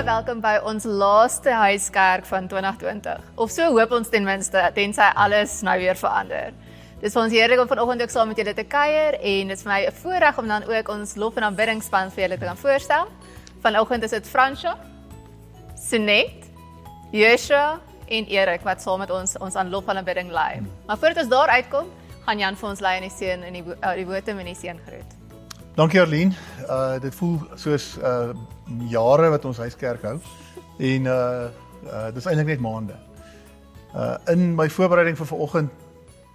[0.00, 3.18] baie welkom by ons laaste huiskerk van 2020.
[3.36, 6.54] Of so hoop ons ten minste, tensy alles nou weer verander.
[7.02, 9.64] Dis vir ons heerlik om vanoggend ook saam met julle te kuier en dit is
[9.66, 12.56] vir my 'n voorreg om dan ook ons lof en aanbiddingspan vir julle te kan
[12.56, 13.08] voorstel.
[13.60, 14.72] Vanoggend is dit Fransjo,
[15.76, 16.48] Sinet,
[17.12, 20.62] Yesha en Erik wat saam met ons ons aan lof en aanbidding lei.
[20.86, 21.86] Maar voordat ons daar uitkom,
[22.24, 24.54] gaan Jan vir ons lei in die seën in die uh, die woorde in die
[24.54, 25.10] seën groet.
[25.76, 26.32] Dankie Arlene.
[26.68, 28.32] Uh dit voel soos uh
[28.90, 30.18] jare wat ons huiskerk hou.
[30.78, 31.48] En uh
[31.80, 32.96] uh dis eintlik net maande.
[33.94, 35.70] Uh in my voorbereiding vir vanoggend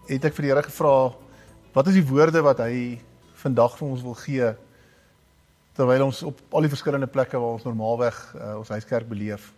[0.09, 0.94] het ek vir die Here gevra
[1.73, 3.02] wat is die woorde wat hy
[3.41, 4.53] vandag vir ons wil gee
[5.75, 9.52] terwyl ons op al die verskillende plekke waar ons normaalweg uh, ons huiskerk beleef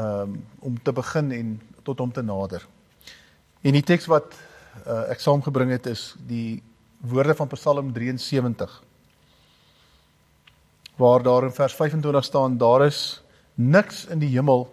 [0.00, 2.66] um om te begin en tot hom te nader.
[3.62, 4.34] En die teks wat
[4.86, 6.62] uh, ek saamgebring het is die
[7.00, 8.80] woorde van Psalm 73
[11.00, 13.22] waar daar in vers 25 staan daar is
[13.54, 14.68] niks in die hemel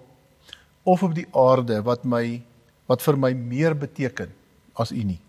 [0.83, 2.41] of op die aarde wat my
[2.87, 4.31] wat vir my meer beteken
[4.79, 5.19] as U nie.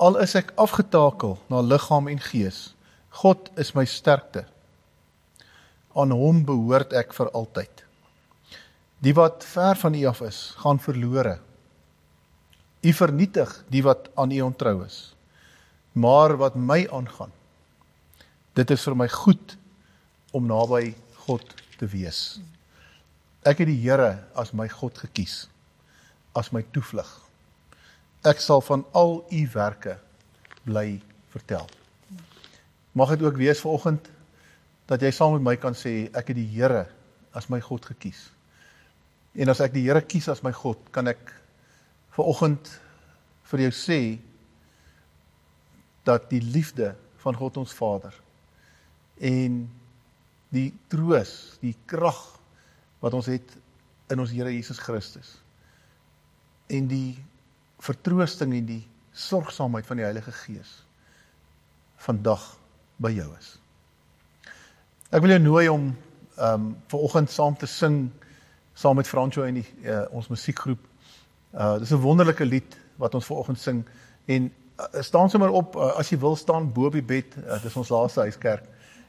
[0.00, 2.72] Al is ek afgetakel na liggaam en gees,
[3.20, 4.46] God is my sterkte.
[5.98, 7.84] Aan hom behoort ek vir altyd.
[9.04, 11.38] Die wat ver van U af is, gaan verlore.
[12.86, 15.12] U vernietig die wat aan U ontrou is.
[15.98, 17.34] Maar wat my aangaan,
[18.58, 19.54] dit is vir my goed
[20.34, 20.90] om naby
[21.26, 21.44] God
[21.78, 22.40] te wees.
[23.46, 25.46] Ek het die Here as my God gekies,
[26.34, 27.08] as my toevlug.
[28.26, 29.94] Ek sal van al u werke
[30.66, 30.98] bly
[31.30, 31.70] vertel.
[32.98, 34.10] Mag dit ook wees vanoggend
[34.90, 36.88] dat jy saam met my kan sê ek het die Here
[37.38, 38.26] as my God gekies.
[39.38, 41.30] En as ek die Here kies as my God, kan ek
[42.18, 42.72] vanoggend
[43.52, 44.00] vir jou sê
[46.08, 48.16] dat die liefde van God ons Vader
[49.20, 49.62] en
[50.54, 52.20] die troos, die krag
[53.02, 53.56] wat ons het
[54.12, 55.36] in ons Here Jesus Christus
[56.72, 57.16] en die
[57.80, 58.82] vertroosting en die
[59.16, 60.70] sorgsaamheid van die Heilige Gees
[62.04, 62.44] vandag
[63.02, 63.54] by jou is.
[65.10, 65.90] Ek wil jou nooi om
[66.38, 68.10] ehm um, vanoggend saam te sing
[68.78, 70.84] saam met Franco en die uh, ons musiekgroep.
[71.52, 73.84] Uh dis 'n wonderlike lied wat ons vanoggend sing
[74.26, 77.34] en uh, staan sommer op uh, as jy wil staan bo op die bed.
[77.36, 78.68] Uh, dis ons laaste huiskerk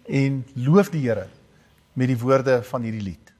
[0.09, 1.27] en loof die Here
[1.93, 3.33] met die woorde van hierdie lied.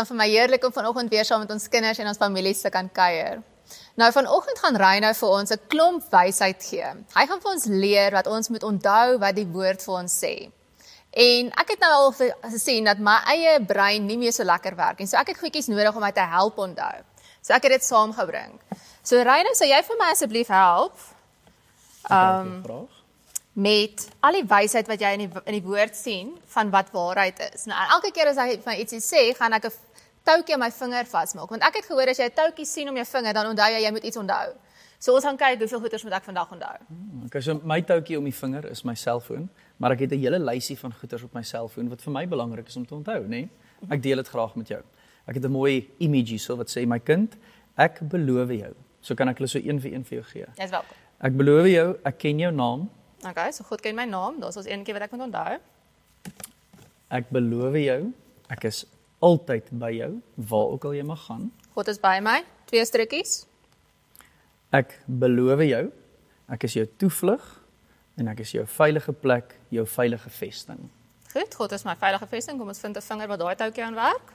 [0.00, 2.70] Dan vir my heerlik om vanoggend weer saam met ons kinders en ons families te
[2.72, 3.42] kan kuier.
[4.00, 6.88] Nou vanoggend gaan Reino vir ons 'n klomp wysheid gee.
[7.14, 10.34] Hy gaan vir ons leer wat ons moet onthou wat die woord vir ons sê.
[11.12, 12.12] En ek het nou al
[12.50, 15.06] gesien dat my eie brein nie meer so lekker werk nie.
[15.06, 17.02] So ek het goedjies nodig om my te help onthou.
[17.42, 18.60] So ek het dit saamgebring.
[19.02, 20.96] So Reino, sou jy vir my asseblief help
[22.10, 22.88] Um, vraag.
[23.52, 27.38] met al die wysheid wat jy in die in die woord sien van wat waarheid
[27.54, 27.66] is.
[27.66, 29.72] Nou elke keer as hy van ietsie sê, gaan ek 'n
[30.30, 32.96] toukie aan my vinger vasmaak, want ek het gehoor as jy 'n toukie sien om
[32.96, 34.48] jou vinger, dan onthou jy jy moet iets onthou.
[35.00, 36.76] So ons gaan kyk hoeveel goeders moet ek vandag onthou.
[37.24, 39.48] Okay, so my toutjie om die vinger is my selfoon,
[39.78, 42.68] maar ek het 'n hele lysie van goeders op my selfoon wat vir my belangrik
[42.68, 43.28] is om te onthou, nê?
[43.28, 43.50] Nee?
[43.88, 44.82] Ek deel dit graag met jou.
[45.26, 47.36] Ek het 'n mooi image hierso wat sê my kind,
[47.76, 48.74] ek beloof jou.
[49.00, 50.46] So kan ek hulle so een vir een vir jou gee.
[50.56, 50.96] Jy's welkom.
[51.20, 52.90] Ek beloof jou, ek ken jou naam.
[53.26, 54.40] Okay, so God ken my naam.
[54.40, 55.58] Daar's ons eenetjie wat ek moet onthou.
[57.10, 58.12] Ek beloof jou,
[58.50, 58.84] ek is
[59.20, 60.10] altyd by jou
[60.50, 61.50] waar ook al jy mag gaan.
[61.74, 62.40] God is by my.
[62.70, 63.44] Twee strukkies.
[64.72, 65.84] Ek beloof jou,
[66.50, 67.46] ek is jou toevlug
[68.20, 70.90] en ek is jou veilige plek, jou veilige vesting.
[71.30, 72.58] Goed, God is my veilige vesting.
[72.58, 74.32] Kom ons vind 'n vinger wat daai toukie aan werk.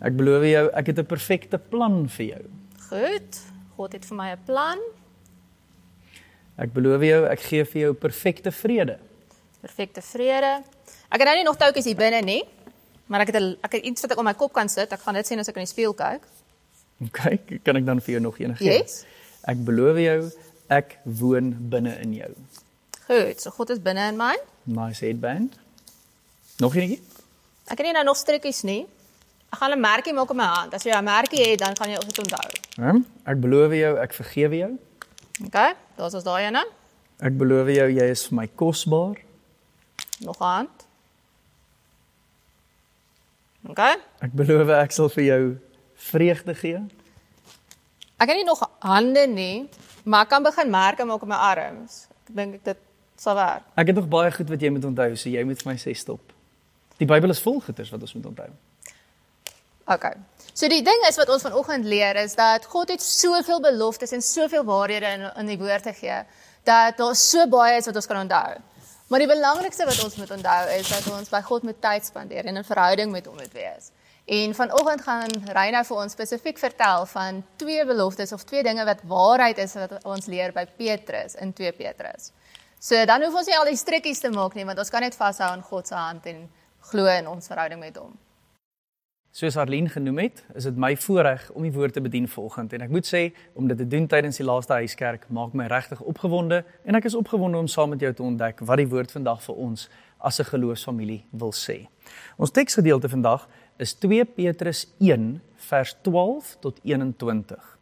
[0.00, 2.44] Ek beloof jou, ek het 'n perfekte plan vir jou.
[2.88, 3.40] Goed.
[3.76, 4.78] God het vir my 'n plan.
[6.56, 8.98] Ek beloof jou, ek gee vir jou perfekte vrede.
[9.60, 10.62] Perfekte vrede.
[11.10, 12.42] Ek het nou nie nog toukies hier binne nie,
[13.06, 14.92] maar ek het 'n ek het iets wat ek op my kop kan sit.
[14.92, 16.22] Ek gaan dit sien as ek in die spieël kyk.
[17.04, 17.20] OK,
[17.62, 18.78] kan ek dan vir jou nog een gee?
[18.78, 19.04] Yes.
[19.44, 20.30] Ek beloof jou,
[20.68, 22.32] ek woon binne in jou.
[23.06, 24.36] Goed, so God is binne in my.
[24.64, 25.58] Nice headband.
[26.58, 27.02] Nog eenetjie?
[27.68, 28.86] Ek het nie nou nog strikkies nie.
[29.52, 30.74] Ek gaan 'n merkie maak op my hand.
[30.74, 32.50] As jy 'n merkie het, dan gaan jy dit onthou.
[32.76, 33.02] Hm?
[33.24, 34.78] Ek beloof jou, ek vergewe jou.
[35.44, 36.64] OK, daar's ons daai ene.
[37.18, 39.16] Ek beloof jou, jy is vir my kosbaar.
[40.20, 40.68] Nog 'n
[43.68, 43.80] OK.
[44.24, 45.42] Ek beloof ek sal vir jou
[46.10, 46.82] vreugde gee.
[48.20, 49.68] Ek het nie nog hande nie,
[50.04, 52.04] maar ek kan begin merke maak op my arms.
[52.28, 52.84] Ek dink dit
[53.20, 53.64] sal werk.
[53.80, 55.94] Ek het nog baie goed wat jy moet onthou, so jy moet vir my sê
[55.96, 56.32] stop.
[57.00, 58.50] Die Bybel is vol goeters wat ons moet onthou.
[59.94, 60.06] OK.
[60.54, 64.22] So die ding is wat ons vanoggend leer is dat God het soveel beloftes en
[64.22, 66.22] soveel waarhede in in die woord gegee
[66.64, 68.60] dat daar so baie is wat ons kan onthou.
[69.08, 72.46] Maar die belangrikste wat ons moet onthou is dat ons by God moet tyd spandeer
[72.48, 73.90] en in verhouding met hom moet wees.
[74.24, 79.04] En vanoggend gaan Reina vir ons spesifiek vertel van twee beloftes of twee dinge wat
[79.04, 82.32] waarheid is wat ons leer by Petrus in 2 Petrus.
[82.80, 85.16] So dan hoef ons nie al die strikkies te maak nie want ons kan net
[85.16, 86.46] vashou aan God se hand en
[86.88, 88.16] glo in ons verhouding met hom.
[89.34, 92.84] Soos Arlene genoem het, is dit my voorreg om die woord te bedien vanoggend en
[92.84, 93.22] ek moet sê
[93.58, 97.16] om dit te doen tydens die laaste huiskerk maak my regtig opgewonde en ek is
[97.18, 99.88] opgewonde om saam met jou te ontdek wat die woord vandag vir ons
[100.22, 101.88] as 'n geloofsfamilie wil sê.
[102.38, 107.78] Ons teksgedeelte vandag is 2 Petrus 1 vers 12 tot 21.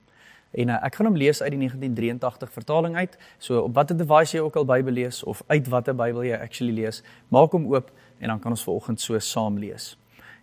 [0.52, 3.18] En uh, ek gaan hom lees uit die 1983 vertaling uit.
[3.38, 6.72] So op watter device jy ook al Bybel lees of uit watter Bybel jy actually
[6.72, 9.98] lees, maak hom oop en dan kan ons vanoggend so saam lees.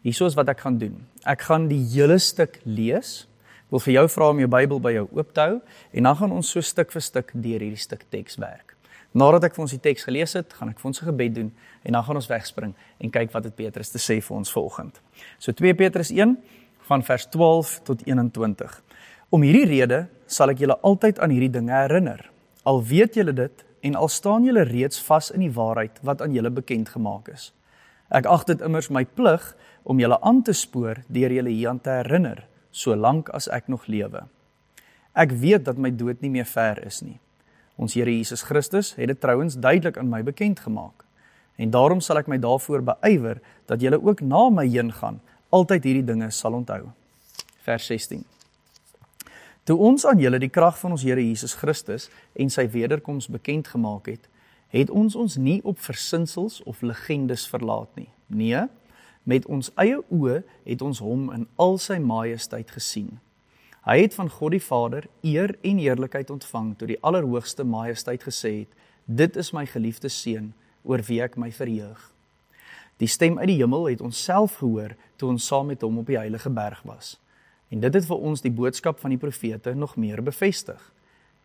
[0.06, 0.96] Hierso is wat ek gaan doen.
[1.28, 3.28] Ek gaan die hele stuk lees.
[3.68, 5.58] Ek wil vir jou vra om jou Bybel by jou oop te hou
[5.92, 8.78] en dan gaan ons so stuk vir stuk deur hierdie stuk teks werk.
[9.12, 11.52] Nadat ek vir ons die teks gelees het, gaan ek vir ons 'n gebed doen
[11.84, 15.02] en dan gaan ons wegspring en kyk wat dit Petrus te sê vir ons vanoggend.
[15.40, 16.38] So 2 Petrus 1
[16.88, 18.82] van vers 12 tot 21.
[19.30, 22.32] Om hierdie rede sal ek julle altyd aan hierdie dinge herinner.
[22.64, 26.34] Al weet julle dit en al staan julle reeds vas in die waarheid wat aan
[26.34, 27.54] julle bekend gemaak is.
[28.10, 29.56] Ek ag dit immers my plig
[29.90, 34.28] om julle aan te spoor deur julle hieraan te herinner, solank as ek nog lewe.
[35.18, 37.18] Ek weet dat my dood nie meer ver is nie.
[37.80, 41.06] Ons Here Jesus Christus het dit trouens duidelik aan my bekend gemaak.
[41.58, 45.20] En daarom sal ek my daarvoor beywer dat julle ook na my heen gaan
[45.50, 46.92] altyd hierdie dinge sal onthou.
[47.66, 48.22] Vers 16.
[49.66, 53.72] Toe ons aan julle die krag van ons Here Jesus Christus en sy wederkoms bekend
[53.74, 54.30] gemaak het,
[54.70, 58.10] het ons ons nie op versinsels of legendes verlaat nie.
[58.30, 58.68] Nee,
[59.30, 63.20] met ons eie oë het ons hom in al sy majesteit gesien.
[63.86, 68.52] Hy het van God die Vader eer en heerlikheid ontvang toe die Allerhoogste Majesteit gesê
[68.62, 68.72] het:
[69.06, 72.12] "Dit is my geliefde seun, oor wie ek my verheug."
[72.98, 76.08] Die stem uit die hemel het ons self gehoor toe ons saam met hom op
[76.08, 77.18] die heilige berg was.
[77.70, 80.82] En dit het vir ons die boodskap van die profete nog meer bevestig.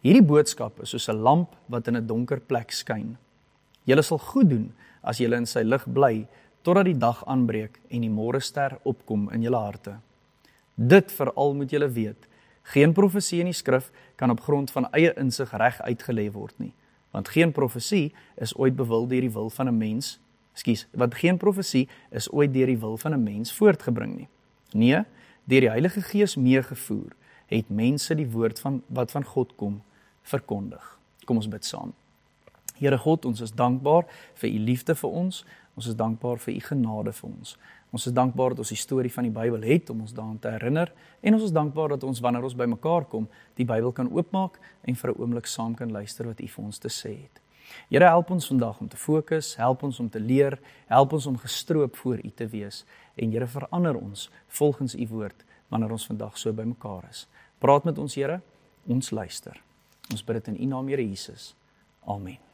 [0.01, 3.17] Hierdie boodskap is soos 'n lamp wat in 'n donker plek skyn.
[3.85, 4.73] Julle sal goed doen
[5.03, 6.27] as julle in sy lig bly
[6.65, 9.99] totdat die dag aanbreek en die môrester opkom in julle harte.
[10.75, 12.29] Dit veral moet julle weet,
[12.73, 16.73] geen profesie in die skrif kan op grond van eie insig reg uitgelê word nie,
[17.13, 20.19] want geen profesie is ooit bewil deur die wil van 'n mens,
[20.55, 24.29] skus, want geen profesie is ooit deur die wil van 'n mens voortgebring nie.
[24.73, 25.05] Nee,
[25.45, 27.13] deur die Heilige Gees meegevoer
[27.47, 29.83] het mense die woord van wat van God kom
[30.23, 30.99] verkondig.
[31.25, 31.93] Kom ons bid saam.
[32.79, 35.45] Here God, ons is dankbaar vir u liefde vir ons.
[35.75, 37.57] Ons is dankbaar vir u genade vir ons.
[37.95, 40.51] Ons is dankbaar dat ons die storie van die Bybel het om ons daaraan te
[40.51, 43.29] herinner en ons is dankbaar dat ons wanneer ons bymekaar kom,
[43.59, 46.79] die Bybel kan oopmaak en vir 'n oomblik saam kan luister wat u vir ons
[46.79, 47.41] te sê het.
[47.89, 51.39] Here help ons vandag om te fokus, help ons om te leer, help ons om
[51.39, 52.85] gestroop voor u te wees
[53.17, 57.27] en Here verander ons volgens u woord wanneer ons vandag so bymekaar is.
[57.59, 58.41] Praat met ons Here,
[58.87, 59.61] ons luister.
[60.11, 61.55] Ons bid dit in u naam Here Jesus.
[62.07, 62.54] Amen.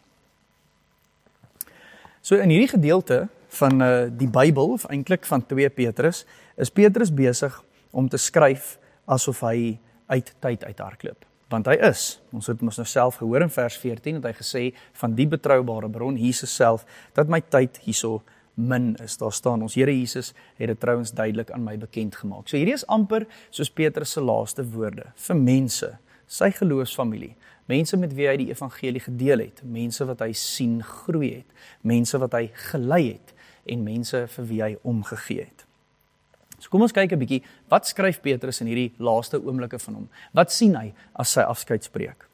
[2.20, 6.26] So in hierdie gedeelte van uh, die Bybel of eintlik van 2 Petrus
[6.60, 7.54] is Petrus besig
[7.96, 8.76] om te skryf
[9.08, 9.78] asof hy
[10.12, 11.24] uit tyd uithardloop.
[11.50, 12.20] Want hy is.
[12.36, 14.62] Ons het mos nou self gehoor in vers 14 het hy gesê
[15.00, 16.84] van die betroubare bron Jesus self
[17.16, 18.20] dat my tyd hierso
[18.60, 19.16] min is.
[19.16, 22.52] Daar staan ons Here Jesus het dit trouens duidelik aan my bekend gemaak.
[22.52, 25.94] So hierdie is amper soos Petrus se laaste woorde vir mense,
[26.28, 27.32] sy geloofsfamilie,
[27.70, 31.50] mense met wie hy die evangelie gedeel het, mense wat hy sien groei het,
[31.86, 33.34] mense wat hy gelei het
[33.70, 35.66] en mense vir wie hy omgegee het.
[36.60, 40.08] So kom ons kyk 'n bietjie wat skryf Petrus in hierdie laaste oomblikke van hom.
[40.34, 42.28] Wat sien hy as sy afskeidspreek?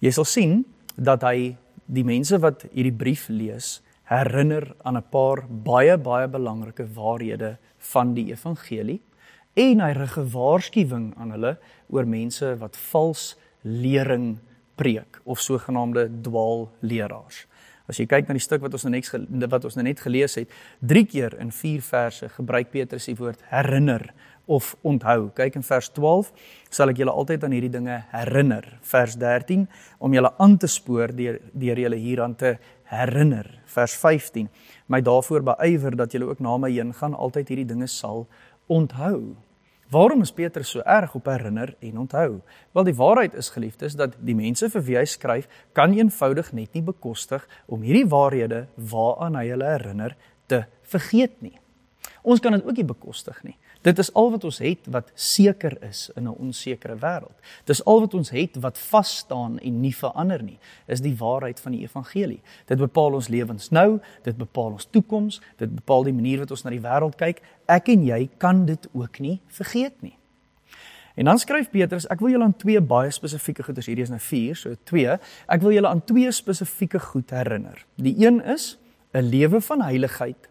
[0.00, 0.64] Jy sal sien
[0.96, 6.86] dat hy die mense wat hierdie brief lees herinner aan 'n paar baie baie belangrike
[6.94, 9.00] waarhede van die evangelie
[9.54, 11.58] en hy rig 'n waarskuwing aan hulle
[11.88, 14.38] oor mense wat vals lering
[14.80, 17.44] preek of sogenaamde dwaalleraars.
[17.90, 20.36] As jy kyk na die stuk wat ons nou net wat ons nou net gelees
[20.38, 20.50] het,
[20.86, 24.12] 3 keer in 4 verse gebruik Petrus die woord herinner
[24.50, 25.30] of onthou.
[25.34, 26.30] Kyk in vers 12,
[26.70, 28.66] sal ek julle altyd aan hierdie dinge herinner.
[28.86, 29.66] Vers 13
[29.98, 32.56] om julle aan te spoor deur deur julle hieraan te
[32.90, 33.50] herinner.
[33.70, 34.48] Vers 15
[34.90, 38.26] my daarvoor beywer dat julle ook na my heen gaan altyd hierdie dinge sal
[38.70, 39.34] onthou.
[39.90, 42.40] Waarom is Petrus so erg op herinner en onthou?
[42.72, 46.76] Wel die waarheid is geliefdes dat die mense vir wie hy skryf kan eenvoudig net
[46.78, 48.60] nie bekostig om hierdie waarhede
[48.92, 50.14] waaraan hy hulle herinner
[50.46, 51.56] te vergeet nie.
[52.22, 53.56] Ons kan dit ook nie bekostig nie.
[53.80, 57.38] Dit is al wat ons het wat seker is in 'n onsekere wêreld.
[57.64, 61.60] Dis al wat ons het wat vas staan en nie verander nie, is die waarheid
[61.60, 62.40] van die evangelie.
[62.66, 66.62] Dit bepaal ons lewens nou, dit bepaal ons toekoms, dit bepaal die manier wat ons
[66.62, 67.42] na die wêreld kyk.
[67.66, 70.16] Ek en jy kan dit ook nie vergeet nie.
[71.14, 74.20] En dan skryf Petrus, ek wil julle aan twee baie spesifieke goeders, hierdie is nou
[74.20, 75.18] 4, so 2.
[75.48, 77.86] Ek wil julle aan twee spesifieke goed herinner.
[77.96, 78.78] Die een is
[79.12, 80.50] 'n lewe van heiligheid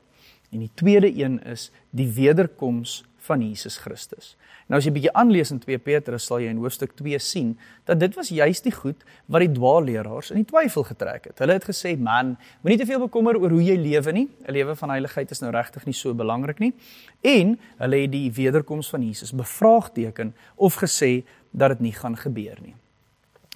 [0.49, 4.35] En die tweede een is die wederkoms van Jesus Christus.
[4.69, 7.55] Nou as jy bietjie aanlees in 2 Petrus sal jy in hoofstuk 2 sien
[7.89, 11.41] dat dit was juis die goed wat die dwaalleraars in die twyfel getrek het.
[11.41, 14.27] Hulle het gesê, "Man, moenie te veel bekommer oor hoe jy lewe nie.
[14.47, 16.73] 'n Lewe van heiligheid is nou regtig nie so belangrik nie."
[17.21, 22.57] En hulle het die wederkoms van Jesus bevraagteken of gesê dat dit nie gaan gebeur
[22.61, 22.75] nie.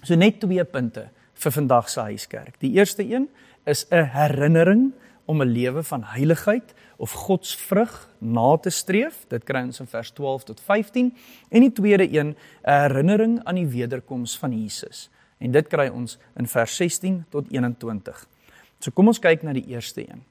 [0.03, 2.60] So net twee punte vir vandag se huiskerk.
[2.60, 3.29] Die eerste een
[3.65, 4.93] is 'n herinnering
[5.25, 9.25] om 'n lewe van heiligheid of godsvrug na te streef.
[9.27, 11.15] Dit kry ons in vers 12 tot 15
[11.50, 15.10] en die tweede een 'n herinnering aan die wederkoms van Jesus.
[15.38, 18.27] En dit kry ons in vers 16 tot 21.
[18.80, 20.24] So kom ons kyk na die eerste een.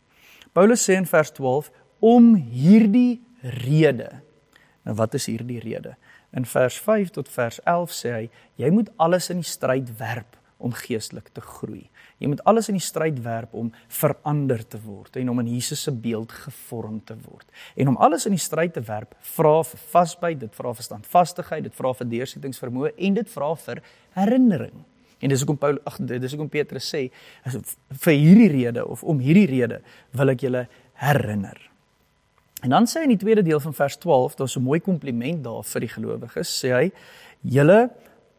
[0.52, 4.11] Paulus sê in vers 12 om hierdie rede.
[4.82, 5.96] Nou wat is hierdie rede?
[6.32, 10.41] In vers 5 tot vers 11 sê hy jy moet alles in die stryd werp
[10.62, 11.88] om geestelik te groei.
[12.23, 15.83] Jy moet alles in die stryd werp om verander te word en om in Jesus
[15.83, 17.47] se beeld gevorm te word.
[17.76, 21.66] En om alles in die stryd te werp, vra vir vasbyt, dit vra vir standvastigheid,
[21.66, 23.83] dit vra vir deursettingsvermoë en dit vra vir
[24.19, 24.85] herinnering.
[25.23, 27.04] En dis hoekom Paul ag dis hoekom Petrus sê
[28.07, 29.83] vir hierdie rede of om hierdie rede
[30.19, 30.64] wil ek julle
[31.02, 31.59] herinner.
[32.62, 35.42] En dan sê hy in die tweede deel van vers 12, daar's 'n mooi kompliment
[35.45, 36.92] daar vir die gelowiges, sê hy:
[37.42, 37.90] "Julle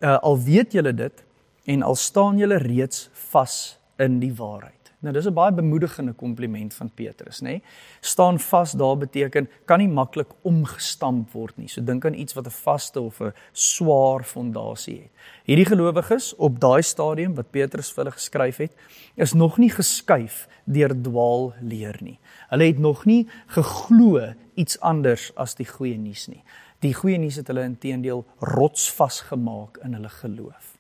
[0.04, 1.24] uh, al weet julle dit
[1.66, 6.74] en al staan julle reeds vas in die waarheid." Nou dis 'n baie bemoedigende kompliment
[6.74, 7.44] van Petrus, nê?
[7.44, 7.64] Nee?
[8.00, 11.68] Staan vas daar beteken kan nie maklik omgestamp word nie.
[11.68, 15.12] So dink aan iets wat 'n vaste of 'n swaar fondasie het.
[15.44, 18.76] Hierdie gelowiges op daai stadium wat Petrus vir hulle geskryf het,
[19.16, 22.20] is nog nie geskuif deur dwaal leer nie.
[22.50, 26.44] Hulle het nog nie geglo iets anders as die goeie nuus nie.
[26.80, 30.73] Die goeie nuus het hulle intedeel rotsvas gemaak in hulle geloof.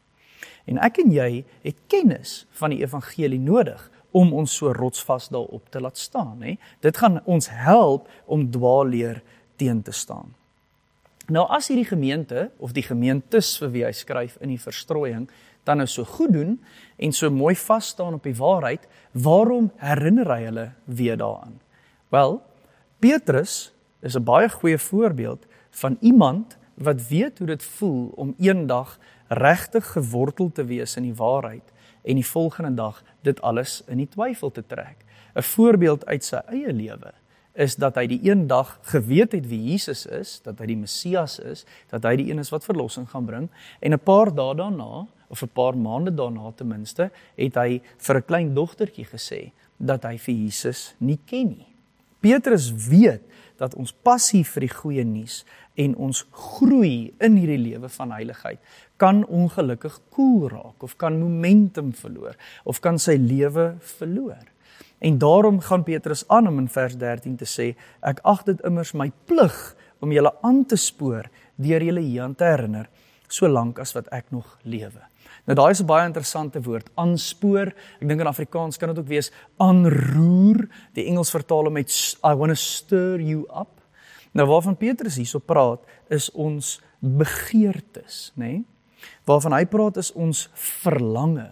[0.65, 5.69] En ek en jy het kennis van die evangelie nodig om ons so rotsvas daarop
[5.69, 6.55] te laat staan, hè.
[6.85, 9.23] Dit gaan ons help om dwaalleer
[9.55, 10.35] teen te staan.
[11.31, 15.29] Nou as hierdie gemeente of die gemeentes vir wie hy skryf in die verstrooiing
[15.63, 16.57] dan nou so goed doen
[16.99, 21.55] en so mooi vas staan op die waarheid, waarom herinner hy hulle weer daaraan?
[22.11, 22.41] Wel,
[22.99, 23.71] Petrus
[24.01, 28.99] is 'n baie goeie voorbeeld van iemand wat weet hoe dit voel om eendag
[29.33, 34.09] regtig gewortel te wees in die waarheid en die volgende dag dit alles in die
[34.09, 35.05] twyfel te trek.
[35.35, 37.13] 'n Voorbeeld uit sy eie lewe
[37.53, 41.39] is dat hy die een dag geweet het wie Jesus is, dat hy die Messias
[41.39, 45.07] is, dat hy die een is wat verlossing gaan bring en 'n paar dae daarna
[45.29, 50.03] of 'n paar maande daarna ten minste het hy vir 'n klein dogtertjie gesê dat
[50.03, 51.67] hy vir Jesus nie ken nie.
[52.19, 53.21] Petrus weet
[53.61, 55.43] dat ons passie vir die goeie nuus
[55.79, 58.59] en ons groei in hierdie lewe van heiligheid
[59.01, 64.45] kan ongelukkig koel raak of kan momentum verloor of kan sy lewe verloor.
[65.03, 68.93] En daarom gaan Petrus aan om in vers 13 te sê ek ag dit immers
[68.93, 69.57] my plig
[69.99, 72.89] om julle aan te spoor deur julle hieraan te herinner
[73.33, 75.01] solank as wat ek nog lewe.
[75.43, 77.67] Nou daai is 'n baie interessante woord, aanspoor.
[77.99, 80.69] Ek dink in Afrikaans kan dit ook wees aanroer.
[80.93, 83.81] Die Engels vertaal hom met I want to stir you up.
[84.31, 85.79] Nou waarvan Petrus hierso praat
[86.09, 88.45] is ons begeertes, nê?
[88.45, 88.65] Nee?
[89.25, 91.51] Waarvan hy praat is ons verlange.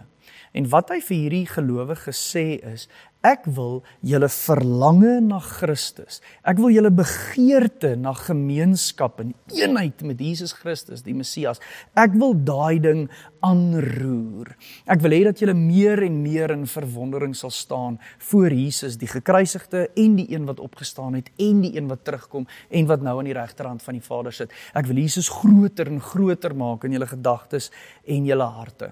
[0.52, 2.88] En wat hy vir hierdie gelowiges sê is
[3.22, 6.18] Ek wil julle verlange na Christus.
[6.42, 11.62] Ek wil julle begeerte na gemeenskap en eenheid met Jesus Christus, die Messias.
[11.94, 13.04] Ek wil daai ding
[13.46, 14.50] aanroer.
[14.90, 19.10] Ek wil hê dat julle meer en meer in verwondering sal staan voor Jesus, die
[19.10, 23.20] gekruisigde en die een wat opgestaan het en die een wat terugkom en wat nou
[23.20, 24.50] aan die regterhand van die Vader sit.
[24.74, 27.70] Ek wil Jesus groter en groter maak in julle gedagtes
[28.02, 28.90] en julle harte.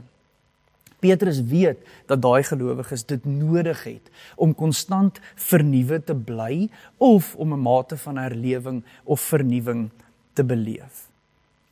[1.00, 7.52] Petrus weet dat daai gelowiges dit nodig het om konstant vernuwe te bly of om
[7.52, 9.90] 'n mate van herlewing of vernuwing
[10.32, 11.08] te beleef.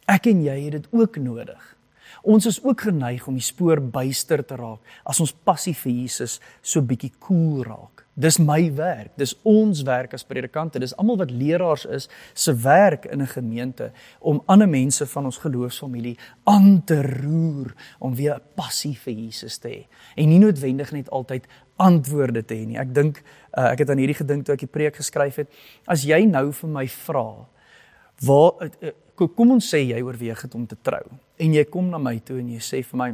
[0.06, 1.77] Ek en jy het dit ook nodig.
[2.22, 6.40] Ons is ook geneig om die spoor byster te raak as ons passie vir Jesus
[6.62, 8.04] so bietjie koel cool raak.
[8.18, 13.07] Dis my werk, dis ons werk as predikante, dis almal wat leraars is se werk
[13.07, 18.42] in 'n gemeente om ander mense van ons geloofsfamilie aan te roer om weer 'n
[18.57, 22.78] passie vir Jesus te hê en nie noodwendig net altyd antwoorde te hê nie.
[22.78, 23.22] Ek dink
[23.57, 25.48] uh, ek het aan hierdie gedink toe ek die preek geskryf het.
[25.87, 27.46] As jy nou vir my vra,
[28.20, 28.90] waar uh,
[29.26, 31.02] kom ons sê jy oorweeg het om te trou
[31.38, 33.11] en jy kom na my toe en jy sê vir my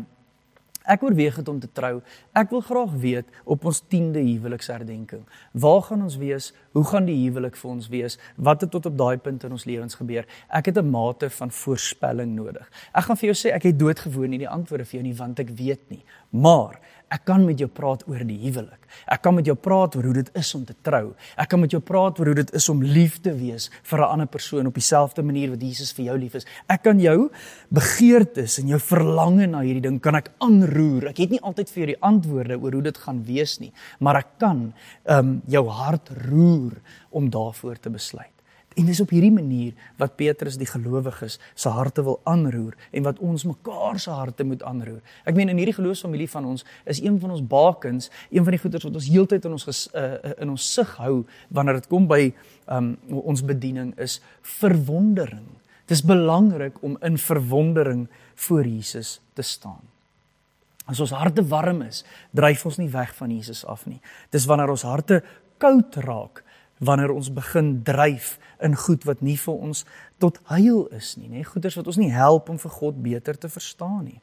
[0.85, 2.03] Ek oorweeg dit om te trou.
[2.37, 5.23] Ek wil graag weet op ons 10de huweliksherdenking.
[5.57, 6.51] Waar gaan ons wees?
[6.77, 8.19] Hoe gaan die huwelik vir ons wees?
[8.37, 10.29] Wat het tot op daai punt in ons lewens gebeur?
[10.53, 12.69] Ek het 'n mate van voorspelling nodig.
[12.93, 15.38] Ek gaan vir jou sê ek het doodgewoon nie die antwoorde vir jou nie want
[15.38, 16.05] ek weet nie.
[16.31, 16.81] Maar
[17.14, 18.81] Ek kan met jou praat oor die huwelik.
[19.11, 21.12] Ek kan met jou praat oor hoe dit is om te trou.
[21.38, 24.11] Ek kan met jou praat oor hoe dit is om lief te wees vir 'n
[24.14, 26.46] ander persoon op dieselfde manier wat Jesus vir jou lief is.
[26.68, 27.31] Ek kan jou
[27.70, 31.09] begeertes en jou verlange na hierdie ding kan ek aanroer.
[31.09, 34.16] Ek het nie altyd vir jou die antwoorde oor hoe dit gaan wees nie, maar
[34.16, 34.72] ek kan
[35.05, 36.72] ehm um, jou hart roer
[37.11, 38.34] om daarvoor te besluit.
[38.75, 43.21] En dis op hierdie manier wat Petrus die gelowiges se harte wil aanroer en wat
[43.23, 44.99] ons mekaar se harte moet aanroer.
[45.23, 48.63] Ek meen in hierdie geloofsfamilie van ons is een van ons bakens, een van die
[48.63, 51.23] goeders wat ons heeltyd in ons ges, uh, in ons sig hou
[51.55, 52.23] wanneer dit kom by
[52.67, 54.19] um, ons bediening is
[54.59, 55.47] verwondering.
[55.87, 58.07] Dis belangrik om in verwondering
[58.47, 59.83] voor Jesus te staan.
[60.85, 62.03] As ons harte warm is,
[62.37, 64.01] dryf ons nie weg van Jesus af nie.
[64.35, 65.23] Dis wanneer ons harte
[65.63, 66.43] koud raak
[66.79, 69.85] wanneer ons begin dryf in goed wat nie vir ons
[70.19, 71.45] tot heil is nie, nê?
[71.47, 74.21] Goeders wat ons nie help om vir God beter te verstaan nie.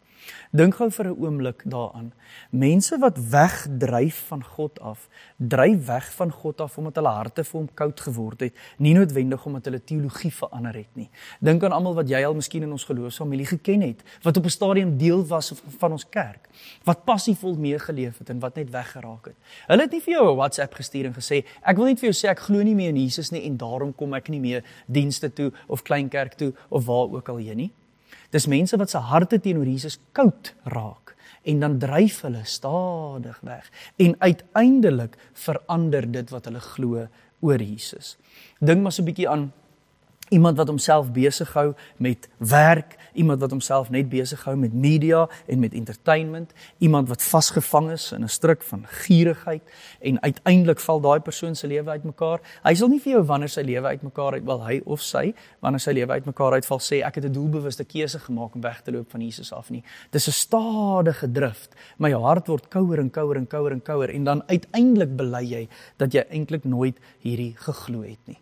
[0.52, 2.14] Dink gou vir 'n oomblik daaraan.
[2.50, 5.08] Mense wat wegdryf van God af,
[5.38, 9.46] dryf weg van God af omdat hulle harte vir hom koud geword het, nie noodwendig
[9.46, 11.10] omdat hulle teologie verander het nie.
[11.40, 14.50] Dink aan almal wat jy al miskien in ons geloofsfamilie geken het, wat op 'n
[14.50, 16.50] stadium deel was van ons kerk,
[16.84, 19.36] wat passievol meegeleef het en wat net weggeraak het.
[19.68, 22.28] Hulle het nie vir jou 'n WhatsApp gestuur en gesê, "Ek wil net vir jou
[22.28, 25.34] sê ek glo nie meer in Jesus nie en daarom kom ek nie meer dienste
[25.34, 27.72] toe of klein kerk toe of waar ook al heen nie."
[28.32, 33.72] Dis mense wat se harte teenoor Jesus koud raak en dan dryf hulle stadig weg
[33.98, 37.08] en uiteindelik verander dit wat hulle glo
[37.42, 38.18] oor Jesus.
[38.60, 39.52] Dink maar so 'n bietjie aan
[40.32, 45.26] iemand wat homself besig hou met werk, iemand wat homself net besig hou met media
[45.52, 49.62] en met entertainment, iemand wat vasgevang is in 'n struik van gierigheid
[50.00, 52.40] en uiteindelik val daai persoon se lewe uitmekaar.
[52.64, 55.80] Hy sal nie vir jou wanneer sy lewe uitmekaar uit wel hy of sy wanneer
[55.80, 59.12] sy lewe uitmekaar uitval sê ek het 'n doelbewuste keuse gemaak om weg te loop
[59.12, 59.84] van Jesus af nie.
[60.12, 61.68] Dis 'n stadige drif,
[61.98, 65.68] jou hart word kouer en kouer en kouer en kouer en dan uiteindelik bely jy
[65.98, 68.38] dat jy eintlik nooit hierdie geglo het nie.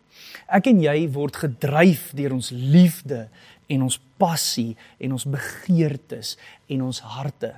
[0.47, 3.27] Ek en jy word gedryf deur ons liefde
[3.69, 6.36] en ons passie en ons begeertes
[6.69, 7.53] en ons harte.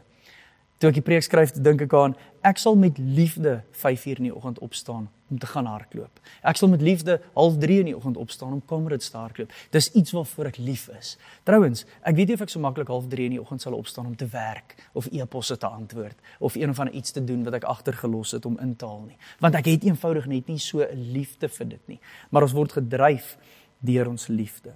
[0.82, 4.36] Toe ek die preek skryf, dink ek aan ek sal met liefde 5uur in die
[4.36, 6.20] oggend opstaan om te gaan hardloop.
[6.44, 9.54] Ek sal met liefde 0.30 in die oggend opstaan om Comrades te hardloop.
[9.72, 11.14] Dis iets waarvoor ek lief is.
[11.48, 14.18] Trouwens, ek weet nie of ek so maklik 0.30 in die oggend sal opstaan om
[14.20, 17.70] te werk of e-posse te antwoord of een of ander iets te doen wat ek
[17.72, 19.18] agtergelos het om in te haal nie.
[19.40, 22.00] Want ek het eenvoudig net nie so 'n liefde vir dit nie.
[22.30, 23.38] Maar ons word gedryf
[23.80, 24.74] deur ons liefde.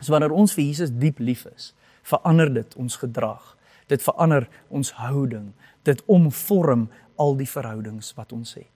[0.00, 3.56] So wanneer ons vir Jesus diep lief is, verander dit ons gedrag.
[3.86, 5.52] Dit verander ons houding.
[5.82, 8.68] Dit omvorm al die verhoudings wat ons het.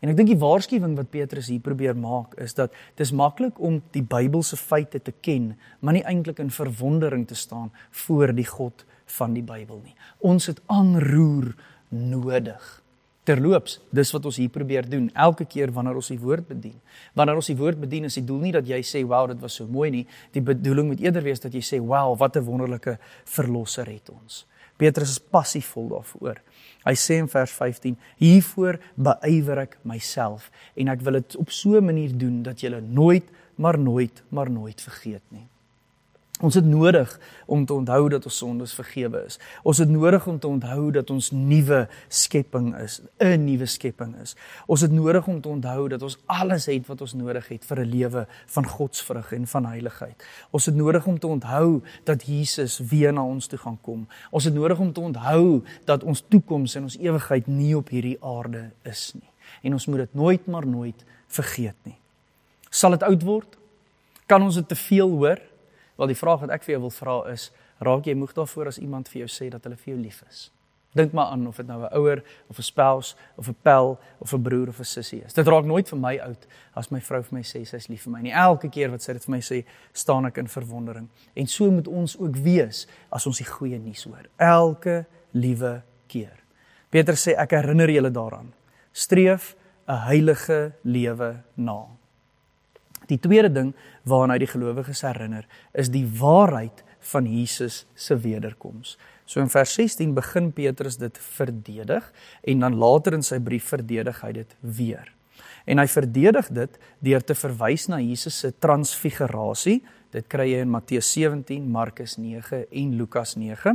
[0.00, 3.80] En ek dink die waarskuwing wat Petrus hier probeer maak is dat dis maklik om
[3.96, 7.70] die Bybelse feite te ken, maar nie eintlik in verwondering te staan
[8.04, 8.84] voor die God
[9.18, 9.94] van die Bybel nie.
[10.20, 11.54] Ons het aanroer
[11.88, 12.66] nodig.
[13.26, 16.76] Terloops, dis wat ons hier probeer doen elke keer wanneer ons die woord bedien.
[17.18, 19.54] Wanneer ons die woord bedien, is die doel nie dat jy sê, "Wow, dit was
[19.54, 22.98] so mooi nie." Die bedoeling moet eerder wees dat jy sê, "Wow, wat 'n wonderlike
[23.24, 26.40] verlosser het ons." Petrus is passievol daarvoor.
[26.84, 31.76] Hy sê in vers 15: "Hiervoor beywer ek myself en ek wil dit op so
[31.76, 33.24] 'n manier doen dat julle nooit,
[33.56, 35.48] maar nooit, maar nooit vergeet nie."
[36.44, 39.38] Ons het nodig om te onthou dat ons sondes vergewe is.
[39.64, 44.36] Ons het nodig om te onthou dat ons nuwe skepping is, 'n nuwe skepping is.
[44.66, 47.80] Ons het nodig om te onthou dat ons alles het wat ons nodig het vir
[47.80, 50.24] 'n lewe van godsvrug en van heiligheid.
[50.50, 54.06] Ons het nodig om te onthou dat Jesus weer na ons toe gaan kom.
[54.30, 58.18] Ons het nodig om te onthou dat ons toekoms en ons ewigheid nie op hierdie
[58.20, 59.30] aarde is nie.
[59.62, 61.98] En ons moet dit nooit maar nooit vergeet nie.
[62.70, 63.56] Sal dit oud word?
[64.26, 65.40] Kan ons dit te veel hoor?
[65.96, 68.78] Wel die vraag wat ek vir jou wil vra is, raak jy moeg daarvoor as
[68.78, 70.50] iemand vir jou sê dat hulle vir jou lief is?
[70.96, 74.32] Dink maar aan of dit nou 'n ouer of 'n spouse of 'n pel of
[74.32, 75.32] 'n broer of 'n sussie is.
[75.32, 78.12] Dit raak nooit vir my oud as my vrou vir my sê sy's lief vir
[78.12, 78.32] my nie.
[78.32, 81.08] Elke keer wat sy dit vir my sê, staan ek in verwondering.
[81.34, 84.26] En so moet ons ook wees as ons die goeie nuus hoor.
[84.36, 86.42] Elke liewe keer.
[86.90, 88.52] Petrus sê ek herinner julle daaraan.
[88.92, 89.56] Streef
[89.88, 91.86] 'n heilige lewe na.
[93.10, 93.74] Die tweede ding
[94.08, 98.96] waarna hy die gelowiges herinner, is die waarheid van Jesus se wederkoms.
[99.26, 102.06] So in vers 16 begin Petrus dit verdedig
[102.42, 105.10] en dan later in sy brief verdedig hy dit weer.
[105.66, 109.80] En hy verdedig dit deur te verwys na Jesus se transfigurasie.
[110.14, 113.74] Dit kry jy in Matteus 17, Markus 9 en Lukas 9.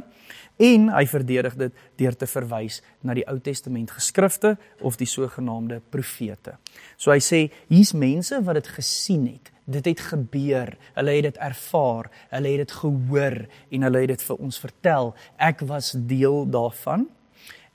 [0.62, 5.82] En hy verdedig dit deur te verwys na die Ou Testament geskrifte of die sogenaamde
[5.92, 6.56] profete.
[6.98, 7.42] So hy sê
[7.72, 9.52] hier's mense wat dit gesien het.
[9.72, 10.74] Dit het gebeur.
[10.96, 12.12] Hulle het dit ervaar.
[12.32, 13.38] Hulle het dit gehoor
[13.72, 15.14] en hulle het dit vir ons vertel.
[15.52, 17.10] Ek was deel daarvan.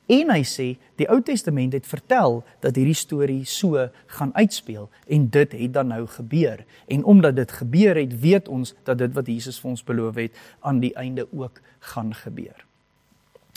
[0.07, 0.67] En hy sê
[1.01, 3.89] die Ou Testament het vertel dat hierdie storie so
[4.19, 6.63] gaan uitspeel en dit het dan nou gebeur.
[6.87, 10.39] En omdat dit gebeur het, weet ons dat dit wat Jesus vir ons beloof het
[10.61, 11.59] aan die einde ook
[11.93, 12.63] gaan gebeur.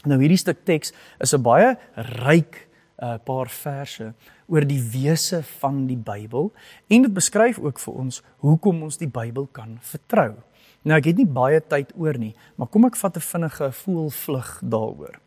[0.08, 2.68] Nou hierdie stuk teks is 'n baie ryk
[3.00, 4.14] 'n uh, paar verse
[4.48, 6.52] oor die wese van die Bybel
[6.88, 10.34] en dit beskryf ook vir ons hoekom ons die Bybel kan vertrou.
[10.82, 14.62] Nou ek het nie baie tyd oor nie, maar kom ek vat 'n vinnige voelvlug
[14.64, 15.20] daaroor.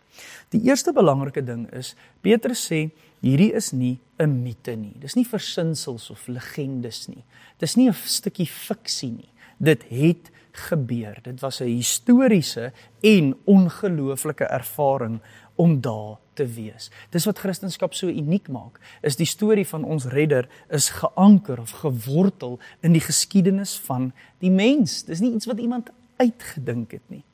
[0.51, 4.95] Die eerste belangrike ding is Petrus sê hierdie is nie 'n mite nie.
[4.99, 7.25] Dis nie versinsels of legendes nie.
[7.59, 9.33] Dis nie 'n stukkie fiksie nie.
[9.59, 11.19] Dit het gebeur.
[11.23, 15.21] Dit was 'n historiese en ongelooflike ervaring
[15.55, 16.91] om daar te wees.
[17.11, 18.81] Dis wat Christendom so uniek maak.
[19.01, 24.51] Is die storie van ons redder is geanker of gewortel in die geskiedenis van die
[24.51, 25.05] mens.
[25.05, 27.25] Dis nie iets wat iemand uitgedink het nie.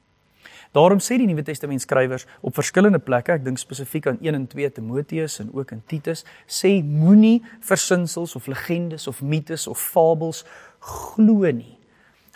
[0.76, 4.46] Daarom sê die Nuwe Testament skrywers op verskillende plekke, ek dink spesifiek aan 1 en
[4.50, 10.44] 2 Timoteus en ook in Titus, sê moenie versinsels of legendes of mites of fabels
[10.78, 11.78] glo nie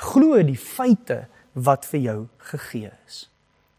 [0.02, 2.18] glo die feite wat vir jou
[2.50, 3.26] gegee is.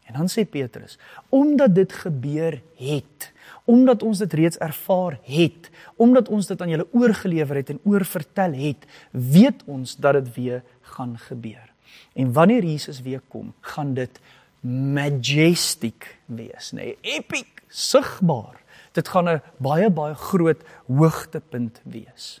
[0.04, 0.98] En dan sê Petrus,
[1.32, 3.30] omdat dit gebeur het,
[3.64, 8.56] omdat ons dit reeds ervaar het, omdat ons dit aan julle oorgelewer het en oorvertel
[8.58, 10.60] het, weet ons dat dit weer
[10.94, 11.72] gaan gebeur.
[12.12, 14.20] En wanneer Jesus weer kom, gaan dit
[14.64, 16.94] majestic wees, nê?
[16.94, 18.62] Nee, epic, sigbaar.
[18.92, 22.40] Dit gaan 'n baie baie groot hoogtepunt wees.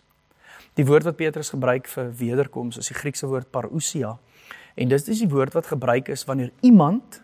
[0.74, 4.18] Die woord wat Petrus gebruik vir wederkoms is die Griekse woord parousia.
[4.74, 7.22] En dis dis die woord wat gebruik is wanneer iemand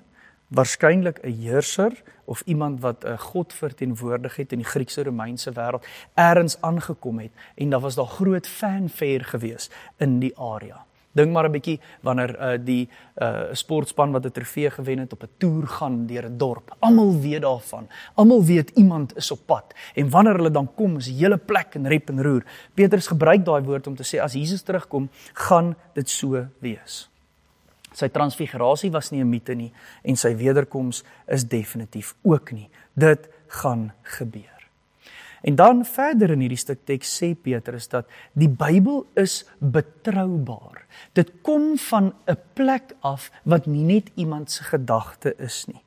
[0.51, 5.87] waarskynlik 'n heerser of iemand wat 'n god verteenwoordig het in die Griekse Romeinse wêreld
[6.15, 10.85] eers aangekom het en daar was daar groot fanfare gewees in die area.
[11.13, 15.23] Dink maar 'n bietjie wanneer uh, die uh, sportspan wat 'n trofee gewen het op
[15.23, 16.77] 'n toer gaan deur 'n dorp.
[16.79, 17.89] Almal weet daarvan.
[18.15, 19.75] Almal weet iemand is op pad.
[19.95, 22.45] En wanneer hulle dan kom, is die hele plek in rep en roer.
[22.75, 27.11] Petrus gebruik daai woord om te sê as Jesus terugkom, gaan dit so wees.
[27.93, 32.71] Sy transfigurasie was nie 'n mite nie en sy wederkoms is definitief ook nie.
[32.95, 34.60] Dit gaan gebeur.
[35.43, 40.85] En dan verder in hierdie stuk teks sê Petrus dat die Bybel is betroubaar.
[41.13, 45.83] Dit kom van 'n plek af wat nie net iemand se gedagte is nie.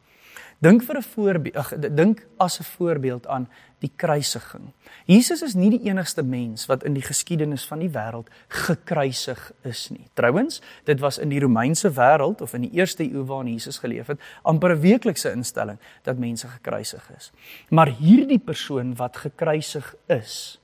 [0.64, 3.48] Dink vir 'n voorbeeld, dink as 'n voorbeeld aan
[3.80, 4.72] die kruisiging.
[5.06, 9.90] Jesus is nie die enigste mens wat in die geskiedenis van die wêreld gekruisig is
[9.90, 10.08] nie.
[10.14, 14.08] Trouwens, dit was in die Romeinse wêreld of in die eerste eeu waarin Jesus geleef
[14.08, 17.32] het, amper 'n weeklikse instelling dat mense gekruisig is.
[17.70, 20.63] Maar hierdie persoon wat gekruisig is,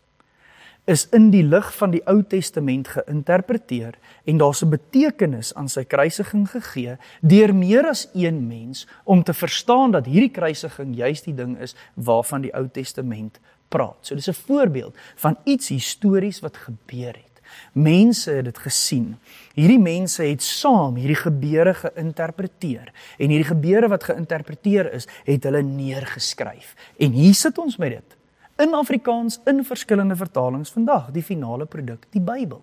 [0.89, 5.83] is in die lig van die Ou Testament geïnterpreteer en daar's 'n betekenis aan sy
[5.83, 11.35] kruisiging gegee deur meer as een mens om te verstaan dat hierdie kruisiging juis die
[11.35, 13.97] ding is waarvan die Ou Testament praat.
[14.01, 17.41] So dis 'n voorbeeld van iets histories wat gebeur het.
[17.73, 19.17] Mense het dit gesien.
[19.53, 25.61] Hierdie mense het saam hierdie gebeure geïnterpreteer en hierdie gebeure wat geïnterpreteer is, het hulle
[25.61, 26.75] neergeskryf.
[26.97, 28.18] En hier sit ons met dit
[28.59, 32.61] in Afrikaans in verskillende vertalings vandag, die finale produk, die Bybel.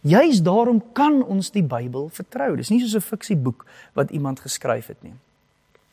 [0.00, 2.54] Juist daarom kan ons die Bybel vertrou.
[2.56, 5.14] Dis nie soos 'n fiksieboek wat iemand geskryf het nie.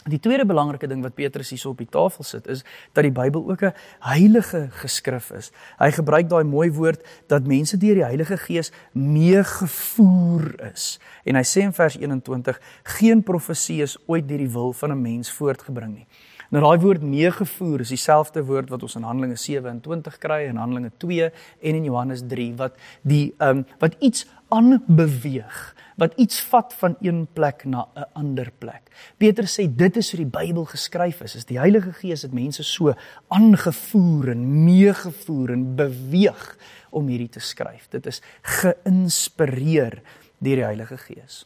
[0.09, 3.43] Die tweede belangrike ding wat Petrus hierso op die tafel sit is dat die Bybel
[3.51, 5.51] ook 'n heilige geskrif is.
[5.77, 10.99] Hy gebruik daai mooi woord dat mense deur die Heilige Gees meegevoer is.
[11.23, 15.01] En hy sê in vers 21: "Geen profesie is ooit deur die wil van 'n
[15.01, 16.07] mens voortgebring nie."
[16.51, 20.89] Nou daai woord meegevoer is dieselfde woord wat ons in Handelinge 27 kry en Handelinge
[20.99, 22.75] 2 en in Johannes 3 wat
[23.07, 25.59] die ehm um, wat iets aanbeweeg,
[25.95, 28.91] wat iets vat van een plek na 'n ander plek.
[29.17, 31.35] Petrus sê dit is hoe die Bybel geskryf is.
[31.35, 32.93] Is die Heilige Gees het mense so
[33.27, 36.57] aangevoer en meegevoer en beweeg
[36.89, 37.87] om hierdie te skryf.
[37.89, 40.01] Dit is geïnspireer
[40.37, 41.45] deur die Heilige Gees.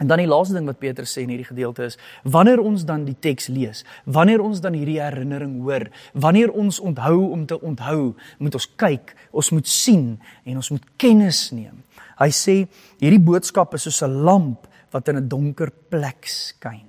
[0.00, 3.04] En dan die laaste ding wat Petrus sê in hierdie gedeelte is, wanneer ons dan
[3.04, 8.14] die teks lees, wanneer ons dan hierdie herinnering hoor, wanneer ons onthou om te onthou,
[8.40, 10.14] moet ons kyk, ons moet sien
[10.48, 11.82] en ons moet kennis neem.
[12.20, 12.54] Hy sê
[13.00, 16.88] hierdie boodskap is soos 'n lamp wat in 'n donker plek skyn.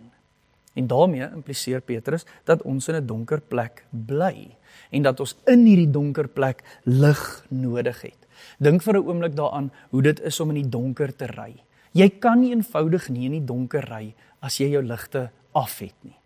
[0.73, 4.55] En daarmee impliseer Petrus dat ons in 'n donker plek bly
[4.91, 8.27] en dat ons in hierdie donker plek lig nodig het.
[8.57, 11.63] Dink vir 'n oomblik daaraan hoe dit is om in die donker te ry.
[11.93, 15.95] Jy kan nie eenvoudig nie in die donker ry as jy jou ligte af het
[16.03, 16.17] nie.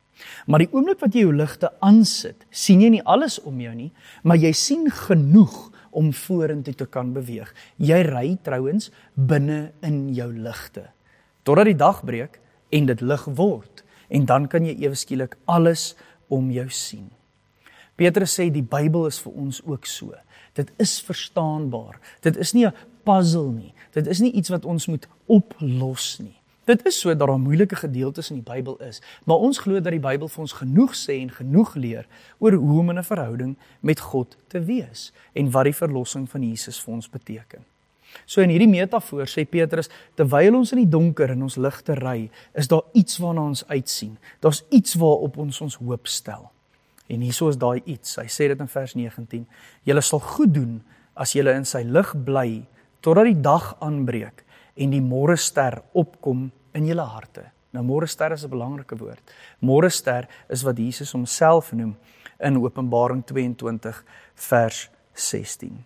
[0.48, 3.92] Maar die oomblik wat jy jou ligte aansit, sien jy nie alles om jou nie,
[4.24, 5.56] maar jy sien genoeg
[5.96, 7.52] om vorentoe te kan beweeg.
[7.78, 10.92] Jy ry trouens binne in jou ligte
[11.46, 12.40] totdat die dag breek
[12.74, 15.94] en dit lig word en dan kan jy ewe skielik alles
[16.34, 17.12] om jou sien.
[17.96, 20.16] Petrus sê die Bybel is vir ons ook so.
[20.58, 22.00] Dit is verstaanbaar.
[22.26, 22.74] Dit is nie 'n
[23.06, 23.74] puzzle nie.
[23.96, 26.36] Dit is nie iets wat ons moet oplos nie.
[26.66, 29.94] Dit is so dat daar moeilike gedeeltes in die Bybel is, maar ons glo dat
[29.94, 32.08] die Bybel vir ons genoeg sê en genoeg leer
[32.42, 36.42] oor hoe om in 'n verhouding met God te wees en wat die verlossing van
[36.42, 37.62] Jesus vir ons beteken.
[38.26, 42.30] So in hierdie metafoor sê Petrus, terwyl ons in die donker in ons ligte ry,
[42.54, 44.18] is daar iets waarna ons uitsien.
[44.40, 46.52] Daar's iets waarop ons ons hoop stel.
[47.08, 48.16] En hieso is daai iets.
[48.16, 49.46] Hy sê dit in vers 19.
[49.84, 50.82] Julle sal goed doen
[51.14, 52.66] as julle in sy lig bly
[53.00, 54.44] totdat die dag aanbreek
[54.76, 57.52] en die môrester opkom in julle harte.
[57.72, 59.22] Nou môrester is 'n belangrike woord.
[59.60, 61.98] Môrester is wat Jesus homself noem
[62.40, 64.04] in Openbaring 22
[64.36, 65.84] vers 16.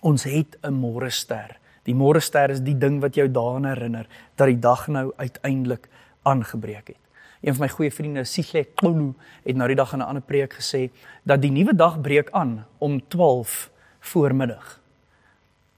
[0.00, 1.58] Ons het 'n môrester.
[1.84, 4.06] Die môrester is die ding wat jou daaraan herinner
[4.36, 5.88] dat die dag nou uiteindelik
[6.22, 7.04] aangebreek het.
[7.42, 10.54] Een van my goeie vriende, Sigle Kolu, het nou die dag in 'n ander preek
[10.54, 10.90] gesê
[11.22, 14.80] dat die nuwe dag breek aan om 12 voormiddag.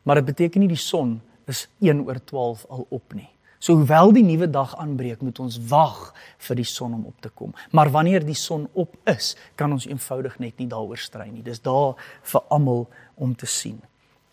[0.07, 1.19] Maar dit beteken nie die son
[1.51, 3.29] is 1 oor 12 al op nie.
[3.59, 6.13] So hoewel die nuwe dag aanbreek, moet ons wag
[6.47, 7.55] vir die son om op te kom.
[7.75, 11.43] Maar wanneer die son op is, kan ons eenvoudig net nie daaroor stry nie.
[11.43, 12.85] Dis daar vir almal
[13.17, 13.81] om te sien.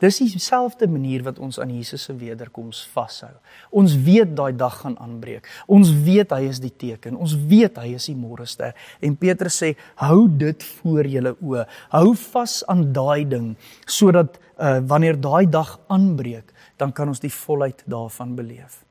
[0.03, 3.31] Dis dieselfde manier wat ons aan Jesus se wederkoms vashou.
[3.71, 5.47] Ons weet daai dag gaan aanbreek.
[5.71, 7.15] Ons weet hy is die teken.
[7.15, 8.75] Ons weet hy is die môrester.
[8.99, 11.67] En Petrus sê, hou dit voor julle oë.
[11.95, 13.53] Hou vas aan daai ding
[13.87, 18.81] sodat uh, wanneer daai dag aanbreek, dan kan ons die volheid daarvan beleef.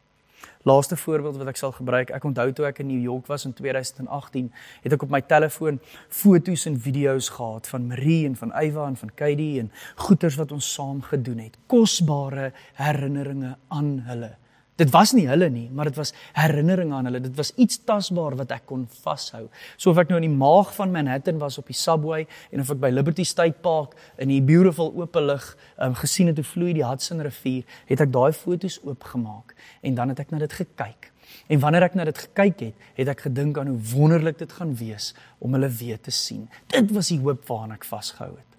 [0.62, 3.54] Laaste voorbeeld wat ek sal gebruik, ek onthou toe ek in New York was in
[3.58, 4.50] 2018,
[4.84, 8.98] het ek op my telefoon foto's en video's gehad van Marie en van Eywa en
[9.00, 9.72] van Katie en
[10.04, 11.58] goeters wat ons saam gedoen het.
[11.66, 14.36] Kosbare herinneringe aan hulle.
[14.82, 17.20] Dit was nie hulle nie, maar dit was herinneringe aan hulle.
[17.22, 19.44] Dit was iets tasbaar wat ek kon vashou.
[19.76, 22.72] So of ek nou in die maag van Manhattan was op die subway en of
[22.74, 25.46] ek by Liberty State Park in die beautiful oop lig
[25.78, 29.54] um, gesien het hoe vloei die Hudson rivier, het ek daai foto's oopgemaak
[29.86, 31.12] en dan het ek na dit gekyk.
[31.46, 34.74] En wanneer ek na dit gekyk het, het ek gedink aan hoe wonderlik dit gaan
[34.80, 36.48] wees om hulle weer te sien.
[36.74, 38.51] Dit was die hoop waaraan ek vasgehou het.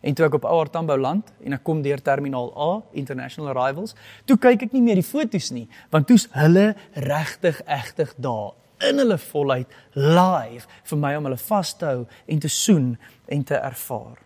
[0.00, 3.96] En toe ek op Ouer Tambo land en ek kom deur terminaal A, international arrivals,
[4.30, 6.70] toe kyk ek nie meer die fotos nie, want toe's hulle
[7.08, 8.54] regtig egtig daar
[8.86, 12.92] in hulle volheid live vir my om hulle vas te hou en te soen
[13.26, 14.20] en te ervaar.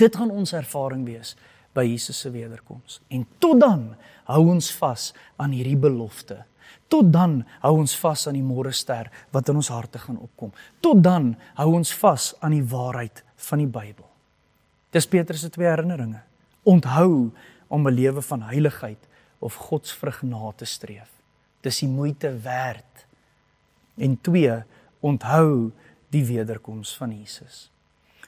[0.00, 1.34] Dit gaan ons ervaring wees
[1.76, 3.00] by Jesus se wederkoms.
[3.12, 3.90] En tot dan
[4.30, 6.42] hou ons vas aan hierdie belofte.
[6.92, 10.52] Tot dan hou ons vas aan die môre ster wat in ons harte gaan opkom.
[10.80, 14.11] Tot dan hou ons vas aan die waarheid van die Bybel.
[14.92, 16.20] Dis Petrus se twee herinneringe.
[16.62, 17.30] Onthou
[17.66, 21.10] om 'n lewe van heiligheid of godsvrug na te streef.
[21.60, 23.06] Dis die moeite werd.
[23.94, 24.62] En 2,
[25.00, 25.70] onthou
[26.08, 27.70] die wederkoms van Jesus.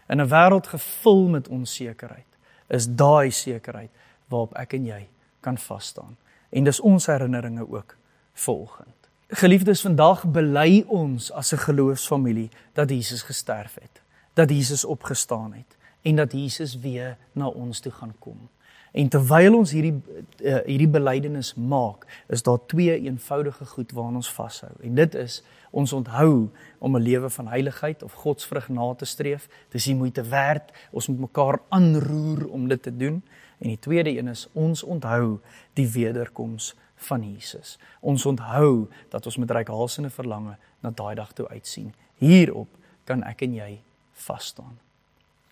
[0.08, 2.26] In 'n wêreld gevul met onsekerheid,
[2.66, 3.90] is daai sekerheid
[4.28, 5.08] waarop ek en jy
[5.40, 6.16] kan vas staan.
[6.48, 7.96] En dis ons herinneringe ook
[8.32, 9.08] volgend.
[9.28, 15.76] Geliefdes, vandag bely ons as 'n geloofsfamilie dat Jesus gesterf het, dat Jesus opgestaan het
[16.04, 18.48] en dat Jesus weer na ons toe gaan kom.
[18.94, 24.30] En terwyl ons hierdie uh, hierdie belydenis maak, is daar twee eenvoudige goed waaraan ons
[24.30, 24.70] vashou.
[24.86, 25.40] En dit is
[25.74, 29.48] ons onthou om 'n lewe van heiligheid of godsvrug na te streef.
[29.68, 30.70] Dis die moeite werd.
[30.90, 33.22] Ons moet mekaar aanroer om dit te doen.
[33.58, 35.40] En die tweede een is ons onthou
[35.72, 37.78] die wederkoms van Jesus.
[38.00, 41.94] Ons onthou dat ons met reikhalsende verlange na daai dag toe uitsien.
[42.14, 42.68] Hierop
[43.04, 43.80] kan ek en jy
[44.12, 44.83] vas staan.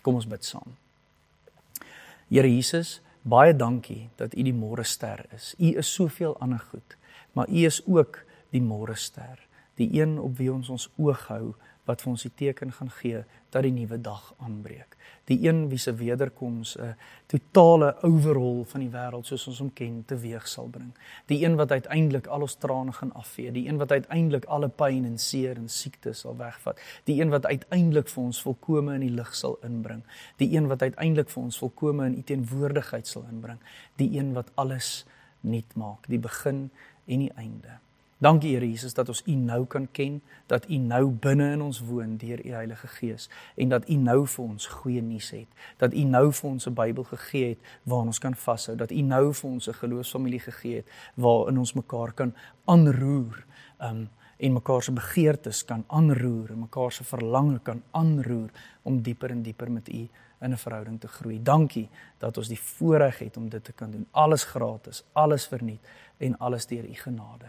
[0.03, 0.75] Kom ons bid saam.
[2.27, 5.53] Here Jesus, baie dankie dat U die môre ster is.
[5.59, 6.97] U is soveel ander goed,
[7.33, 8.23] maar U is ook
[8.53, 9.39] die môre ster,
[9.79, 11.53] die een op wie ons ons oog hou
[11.85, 13.23] wat vir ons die teken gaan gee
[13.53, 14.95] dat die nuwe dag aanbreek.
[15.29, 16.95] Die een wie se wederkoms 'n
[17.27, 20.93] totale overhaul van die wêreld soos ons hom ken teweeg sal bring.
[21.25, 25.05] Die een wat uiteindelik al ons trane gaan afvee, die een wat uiteindelik alle pyn
[25.05, 29.15] en seer en siekte sal wegvat, die een wat uiteindelik vir ons volkome in die
[29.15, 30.03] lig sal inbring,
[30.37, 33.59] die een wat uiteindelik vir ons volkome in u teenwoordigheid sal inbring,
[33.95, 35.05] die een wat alles
[35.39, 36.69] nuut maak, die begin
[37.05, 37.82] en die einde.
[38.23, 41.81] Dankie Here Jesus dat ons U nou kan ken, dat U nou binne in ons
[41.83, 43.25] woon deur U Heilige Gees
[43.59, 45.49] en dat U nou vir ons goeie nuus het,
[45.81, 49.01] dat U nou vir ons 'n Bybel gegee het waaraan ons kan vashou, dat U
[49.01, 52.33] nou vir ons 'n geloofsfamilie gegee het waarin ons mekaar kan
[52.65, 53.45] aanroer,
[53.81, 58.49] um en mekaar se begeertes kan aanroer en mekaar se verlange kan aanroer
[58.81, 60.07] om dieper en dieper met U
[60.41, 61.43] in 'n verhouding te groei.
[61.43, 64.07] Dankie dat ons die voorreg het om dit te kan doen.
[64.11, 65.81] Alles gratis, alles verniet
[66.17, 67.45] en alles deur u genade.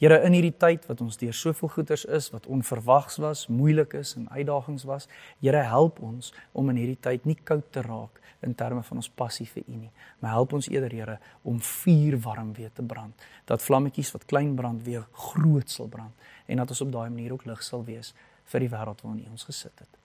[0.00, 4.14] Here in hierdie tyd wat ons deur soveel goeters is wat onverwags was, moeilik is
[4.18, 5.08] en uitdagings was,
[5.40, 9.08] Here help ons om in hierdie tyd nie koud te raak in terme van ons
[9.08, 13.14] passie vir U nie, maar help ons eerder Here om vuur warm weer te brand,
[13.46, 16.12] dat vlammetjies wat klein brand weer groot sal brand
[16.46, 18.12] en dat ons op daai manier ook lig sal wees
[18.52, 19.98] vir die wêreld waarin U ons gesit het.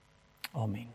[0.54, 0.88] Amen.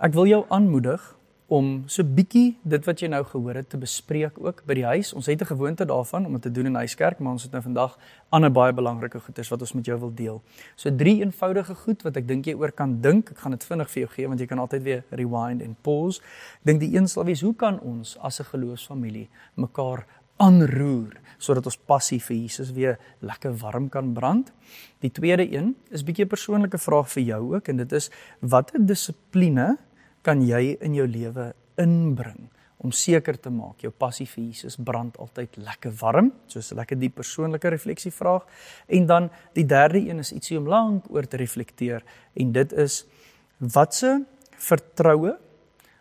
[0.00, 1.02] Ek wil jou aanmoedig
[1.50, 5.10] om so bietjie dit wat jy nou gehoor het te bespreek ook by die huis.
[5.18, 7.62] Ons het 'n gewoonte daarvan om dit te doen in huiskerk, maar ons het nou
[7.62, 7.98] vandag
[8.30, 10.42] ander baie belangrike goeders wat ons met jou wil deel.
[10.76, 13.30] So drie eenvoudige goed wat ek dink jy oor kan dink.
[13.30, 16.20] Ek gaan dit vinnig vir jou gee want jy kan altyd weer rewind en pause.
[16.60, 21.66] Ek dink die een sal wees hoe kan ons as 'n geloofsfamilie mekaar aanroer sodat
[21.66, 24.52] ons passie vir Jesus weer lekker warm kan brand.
[25.00, 28.86] Die tweede een is bietjie 'n persoonlike vraag vir jou ook en dit is watter
[28.86, 29.78] dissipline
[30.22, 32.48] kan jy in jou lewe inbring
[32.80, 36.98] om seker te maak jou passie vir Jesus brand altyd lekker warm, soos 'n lekker
[36.98, 38.46] diep persoonlike refleksievraag.
[38.88, 42.02] En dan die derde een is ietsie om lank oor te reflekteer
[42.34, 43.04] en dit is
[43.58, 44.24] watse
[44.56, 45.38] vertroue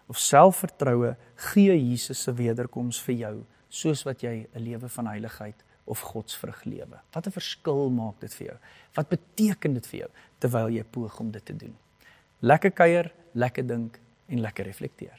[0.08, 5.64] of selfvertroue gee Jesus se wederkoms vir jou soos wat jy 'n lewe van heiligheid
[5.86, 7.00] of godsvrug lewe.
[7.12, 8.58] Wat 'n verskil maak dit vir jou?
[8.94, 10.10] Wat beteken dit vir jou
[10.40, 11.76] terwyl jy poog om dit te doen?
[12.40, 14.00] Lekker kuier, lekker dink
[14.30, 15.18] en lekker reflekteer.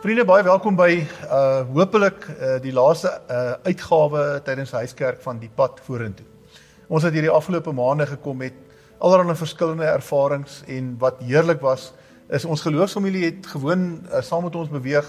[0.00, 0.90] Vriende, baie welkom by
[1.28, 6.26] uh hopelik uh die laaste uh uitgawe tydens huiskerk van die pad vorentoe.
[6.90, 8.56] Ons het hierdie afgelope maande gekom met
[8.98, 11.92] allerlei verskillende ervarings en wat heerlik was
[12.30, 15.06] is ons geloofsfamilie het gewoon uh, saam met ons beweeg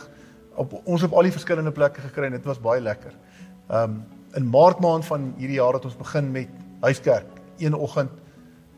[0.56, 3.14] op ons op al die verskillende plekke gekry en dit was baie lekker.
[3.70, 7.28] Um in Maart maand van hierdie jaar het ons begin met huiskerk.
[7.60, 8.12] Een oggend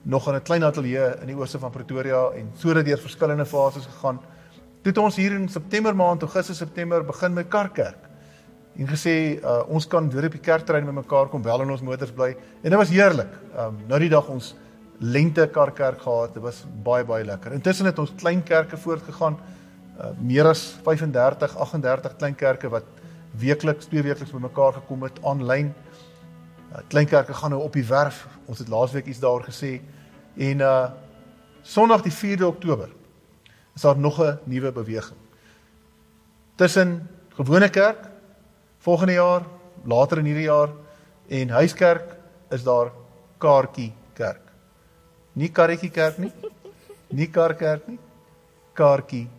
[0.04, 3.46] nog in 'n klein ateljee in die ooste van Pretoria en so het deur verskillende
[3.46, 4.20] fases gegaan.
[4.82, 7.98] Toe het ons hier in September maand, Augustus, September begin met Karkerk.
[8.76, 11.82] En gesê uh, ons kan weer op die kerktrein met mekaar kom wel in ons
[11.82, 13.30] motors bly en dit was heerlik.
[13.58, 14.56] Um nou die dag ons
[15.00, 17.54] lente Karkerk gehad, dit was baie baie lekker.
[17.54, 19.38] Intussen het ons klein kerke voortgegaan.
[19.94, 22.86] Uh, meer as 35, 38 klein kerke wat
[23.38, 25.74] weekliks, twee weekliks bymekaar gekom het aanlyn.
[26.72, 28.28] Uh, klein kerke gaan nou op die werf.
[28.46, 29.80] Ons het laasweek iets daaroor gesê.
[30.38, 30.92] En uh
[31.64, 32.90] Sondag die 4de Oktober
[33.76, 35.18] is daar nog 'n nuwe beweging.
[36.56, 38.10] Tussen gewone kerk
[38.78, 39.42] volgende jaar,
[39.84, 40.70] later in hierdie jaar
[41.28, 42.18] en huiskerk
[42.50, 42.92] is daar
[43.38, 44.52] kaartjie kerk.
[45.34, 46.32] Nie karretjie kerk nie.
[47.18, 48.00] Nie karkerk nie.
[48.74, 49.30] Kaartjie.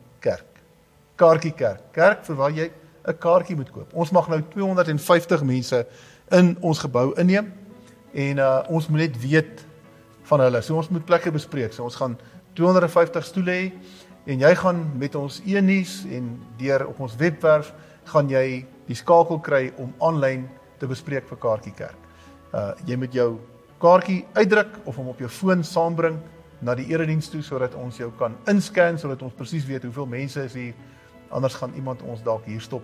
[1.17, 1.93] Kaartjie kerk.
[1.95, 2.71] Kerk vir waar jy
[3.07, 3.93] 'n kaartjie moet koop.
[3.95, 5.87] Ons mag nou 250 mense
[6.31, 7.53] in ons gebou inneem
[8.13, 9.65] en uh ons moet net weet
[10.23, 10.63] van hulle.
[10.63, 11.73] So ons moet plekke bespreek.
[11.73, 12.19] So ons gaan
[12.55, 13.73] 250 stoele hê
[14.27, 19.41] en jy gaan met ons e-nuus en deur op ons webwerf gaan jy die skakel
[19.41, 20.49] kry om aanlyn
[20.79, 22.01] te bespreek vir kaartjie kerk.
[22.55, 23.39] Uh jy moet jou
[23.79, 26.19] kaartjie uitdruk of hom op jou foon saambring
[26.65, 30.45] na die erediens toe sodat ons jou kan inscan sodat ons presies weet hoeveel mense
[30.45, 30.75] is hier.
[31.35, 32.83] Anders gaan iemand ons dalk hier stop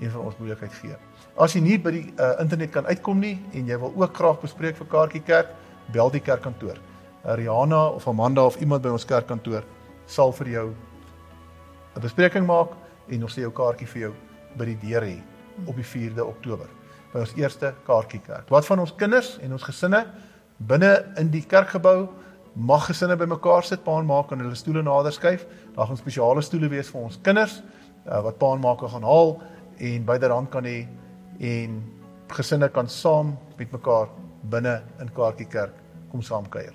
[0.00, 0.96] en vir ons moeilikheid gee.
[1.36, 4.40] As jy nie by die uh, internet kan uitkom nie en jy wil ook graag
[4.40, 5.52] bespreek vir kaartjie kerk,
[5.92, 6.78] bel die kerkkantoor.
[7.24, 9.66] Uh, Rihanna of Amanda of iemand by ons kerkkantoor
[10.10, 10.66] sal vir jou
[11.96, 12.72] 'n bespreking maak
[13.08, 14.12] en ons sê jou kaartjie vir jou
[14.56, 15.18] by die deur hê
[15.66, 16.68] op die 4de Oktober
[17.12, 18.48] by ons eerste kaartjie kerk.
[18.48, 20.06] Wat van ons kinders en ons gesinne
[20.58, 22.08] binne in die kerkgebou
[22.54, 25.46] mag gesinne bymekaar sit, pa en ma kan hulle stoele nader skuif.
[25.76, 27.60] Daar gaan spesiale stoele wees vir ons kinders
[28.06, 29.36] uh, wat pa en ma kan gaan haal
[29.78, 30.86] en byderhand kan hê
[31.40, 31.80] en
[32.30, 34.08] gesinne kan saam met mekaar
[34.52, 35.74] binne in kaartjie kerk
[36.10, 36.74] kom saam kuier.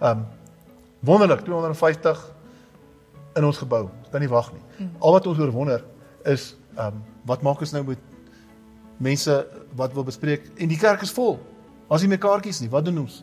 [0.00, 0.26] Um
[1.04, 2.20] wonderlik 250
[3.36, 3.88] in ons gebou.
[4.12, 4.88] Kan nie wag nie.
[5.00, 5.84] Al wat ons oor wonder
[6.24, 7.98] is um wat maak ons nou met
[9.00, 9.34] mense
[9.76, 11.38] wat wil bespreek en die kerk is vol.
[11.90, 13.22] As nie meer kaartjies nie, wat doen ons?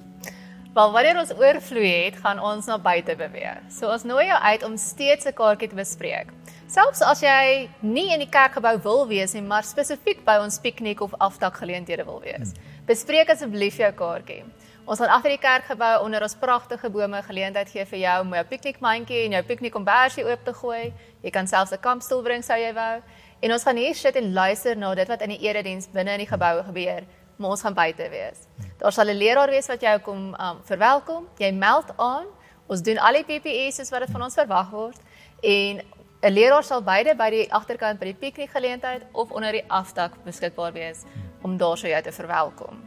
[0.78, 3.64] Wel wanneer ons oorvloei het, gaan ons na buite beweeg.
[3.74, 6.28] So ons nooi jou uit om steeds 'n kaartjie te bespreek.
[6.68, 11.02] Selfs as jy nie in die kerkgebou wil wees nie, maar spesifiek by ons piknik
[11.02, 12.54] of aftakgeleenthede wil wees.
[12.86, 14.44] Bespreek asseblief jou kaartjie.
[14.86, 18.44] Ons gaan agter die kerkgebou onder ons pragtige bome geleentheid gee vir jou om jou
[18.44, 20.94] piknikmandjie en jou piknikkombersie oop te gooi.
[21.24, 23.02] Jy kan selfs 'n kampstoel bring sou jy wou.
[23.42, 26.20] En ons gaan hier sit en luister na dit wat in die erediens binne in
[26.20, 27.04] die gebou gebeur,
[27.38, 28.67] maar ons gaan buite wees.
[28.78, 31.28] Daar sal 'n leraar wees wat jou kom um, verwelkom.
[31.38, 32.26] Jy meld aan.
[32.68, 35.00] Ons doen al die PPE's soos wat dit van ons verwag word
[35.42, 35.82] en
[36.22, 40.74] 'n Leerder sal beide by die agterkant by die piknikgeleentheid of onder die afdak beskikbaar
[40.74, 41.04] wees
[41.42, 42.82] om daar sou jou te verwelkom.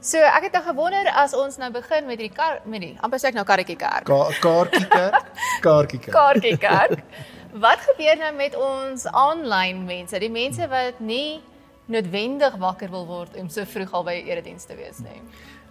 [0.00, 3.20] So ek het nou gewonder as ons nou begin met die kar met die amper
[3.20, 4.08] sê ek nou karretjie kerk.
[4.08, 5.26] Ka kaartjie kerk,
[5.66, 6.14] kaartjie kerk.
[6.14, 7.04] Kaartjie kerk.
[7.52, 11.42] Wat gebeur nou met ons aanlyn mense, die mense wat nie
[11.90, 15.20] noodwendig wakker wil word om so vroeg al by 'n erediens te wees nie?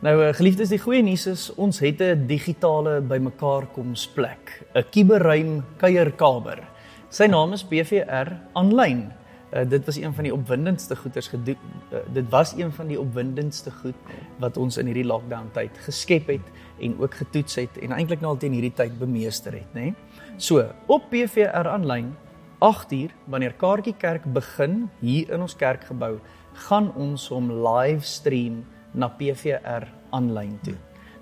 [0.02, 6.64] Nou eh, geliefdes, die goeie nuus is ons het 'n digitale bymekaarkomsplek, 'n kuberruim kuierkamer.
[7.10, 9.12] Sy naam is BVR aanlyn.
[9.54, 11.58] Uh, dit was een van die opwindendste goeders gedoen.
[11.92, 13.96] Uh, dit was een van die opwindendste goed
[14.38, 18.34] wat ons in hierdie lockdown tyd geskep het en ook getoets het en eintlik nou
[18.34, 19.90] al teen hierdie tyd bemeester het, nê?
[19.90, 19.96] Nee?
[20.38, 22.14] So, op PVR aanlyn
[22.60, 26.20] 8uur wanneer Kaartjie Kerk begin hier in ons kerkgebou,
[26.68, 30.76] gaan ons hom live stream na PVR aanlyn toe.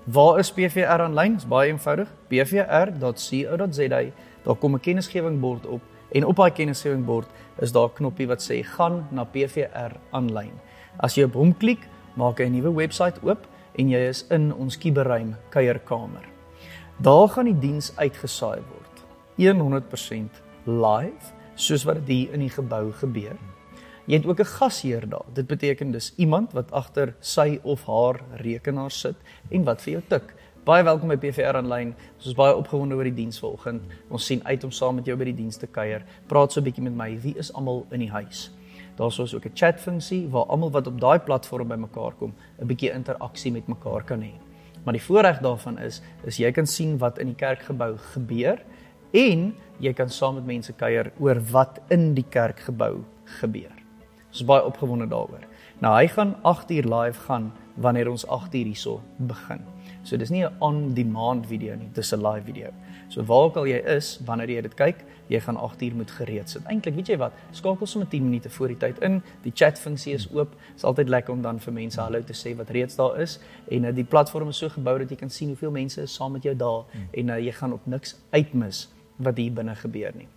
[0.08, 1.36] Waar is PVR aanlyn?
[1.36, 2.08] Dit is baie eenvoudig.
[2.28, 4.02] pvr.co.za.
[4.44, 5.82] Daar kom 'n kennisgewingbord op
[6.12, 7.28] en op daai kennisgewingbord
[7.60, 10.52] is daar 'n knoppie wat sê gaan na PVR aanlyn.
[10.98, 14.52] As jy op hom klik, maak hy 'n nuwe webwerf oop en jy is in
[14.54, 16.24] ons kuberruim kuierkamer.
[17.00, 19.04] Daar gaan die diens uitgesaai word.
[19.36, 23.38] 100% live soos wat dit hier in die gebou gebeur.
[24.08, 25.24] Jy het ook 'n gasheer daar.
[25.32, 29.16] Dit beteken dis iemand wat agter sy of haar rekenaar sit
[29.50, 30.34] en wat vir jou tik.
[30.64, 31.94] Baie welkom by PVR aanlyn.
[32.16, 33.82] Ons is baie opgewonde oor die diens vanoggend.
[34.10, 36.04] Ons sien uit om saam met jou by die diens te kuier.
[36.26, 37.18] Praat so 'n bietjie met my.
[37.20, 38.50] Wie is almal in die huis?
[38.96, 42.92] Daar's ook 'n chat funksie waar almal wat op daai platform bymekaar kom, 'n bietjie
[42.92, 44.32] interaksie met mekaar kan hê.
[44.84, 48.58] Maar die voordeel daarvan is, is jy kan sien wat in die kerkgebou gebeur
[49.12, 53.04] en jy kan saam met mense kuier oor wat in die kerkgebou
[53.38, 53.74] gebeur.
[54.28, 55.44] Ons is baie opgewonde daaroor.
[55.80, 59.62] Nou hy gaan 8 uur live gaan wanneer ons 8 uur hierso begin.
[60.02, 62.70] So dis nie 'n on-demand video nie, dis 'n live video.
[63.08, 66.10] So waar ook al jy is, wanneer jy dit kyk, jy gaan 8 uur moet
[66.10, 66.64] gereed sit.
[66.64, 67.32] Eintlik, weet jy wat?
[67.50, 69.22] Skakel sommer 10 minute voor die tyd in.
[69.42, 70.50] Die chat funksie is oop.
[70.50, 73.38] Dit is altyd lekker om dan vir mense hallo te sê wat reeds daar is
[73.70, 76.32] en uh, die platform is so gebou dat jy kan sien hoeveel mense is saam
[76.32, 78.88] met jou daar en uh, jy gaan op niks uitmis
[79.18, 80.28] wat hier binne gebeur nie.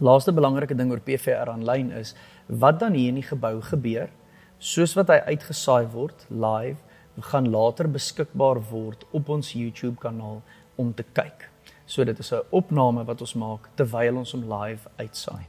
[0.00, 2.14] Laaste belangrike ding oor PVR aanlyn is
[2.46, 4.10] wat dan hier in die gebou gebeur,
[4.58, 6.80] soos wat hy uitgesaai word live,
[7.32, 10.42] gaan later beskikbaar word op ons YouTube kanaal
[10.76, 11.48] om te kyk.
[11.86, 15.46] So dit is 'n opname wat ons maak terwyl ons hom live uitsaai.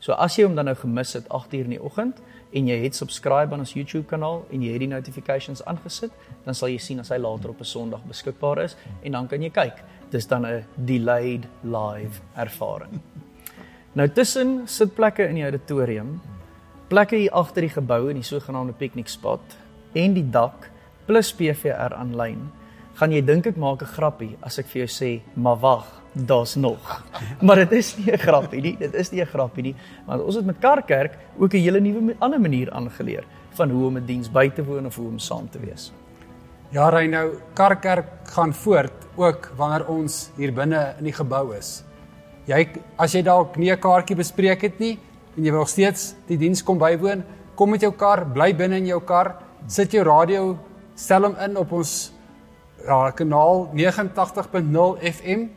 [0.00, 2.20] So as jy hom dan nou gemis het 8uur in die oggend
[2.54, 6.12] en jy het subscribe aan ons YouTube kanaal en jy het die notifications aangesit,
[6.44, 9.42] dan sal jy sien as hy later op 'n Sondag beskikbaar is en dan kan
[9.42, 9.82] jy kyk.
[10.10, 13.00] Dis dan 'n delayed live ervaring.
[13.94, 16.20] Nou tussen sitplekke in die auditorium,
[16.88, 19.40] plekke hier agter die gebou in die sogenaamde picnic spot
[19.94, 20.70] en die dak
[21.06, 22.50] plus PVR aanlyn,
[22.94, 26.54] gaan jy dink ek maak 'n grappie as ek vir jou sê, maar wag, daar's
[26.54, 27.02] nog.
[27.40, 29.74] Maar dit is nie 'n grappie nie, dit is nie 'n grappie nie,
[30.06, 33.96] want ons het met Karkerk ook 'n hele nuwe ander manier aangeleer van hoe om
[33.96, 35.92] 'n diens by te woon of hoe om saam te wees.
[36.70, 41.84] Ja, ry nou Karkerk gaan voort ook wanneer ons hier binne in die gebou is.
[42.44, 44.98] Jy as jy dalk nie 'n kaartjie bespreek het nie
[45.36, 48.86] en jy wil steeds die diens kom bywoon, kom met jou kar, bly binne in
[48.86, 49.36] jou kar,
[49.66, 50.58] sit jou radio,
[50.94, 52.12] stel hom in op ons
[52.86, 55.48] ja, kanaal 89.0 FM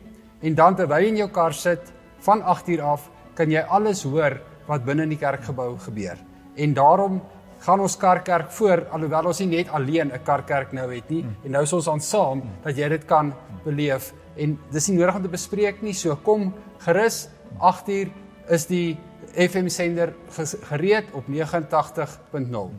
[0.42, 1.92] en dan terwyl jy in jou kar sit
[2.26, 6.18] van 8uur af, kan jy alles hoor wat binne in die kerkgebou gebeur.
[6.56, 7.20] En daarom
[7.64, 11.50] gaan ons karkerk voor alhoewel ons nie net alleen 'n karkerk nou het nie en
[11.50, 13.34] nou is ons aan saam dat jy dit kan
[13.64, 17.28] beleef en dis nie nodig om te bespreek nie so kom gerus
[17.58, 18.10] 8uur
[18.48, 18.98] is die
[19.34, 20.14] FM sender
[20.62, 22.70] gereed op 89.0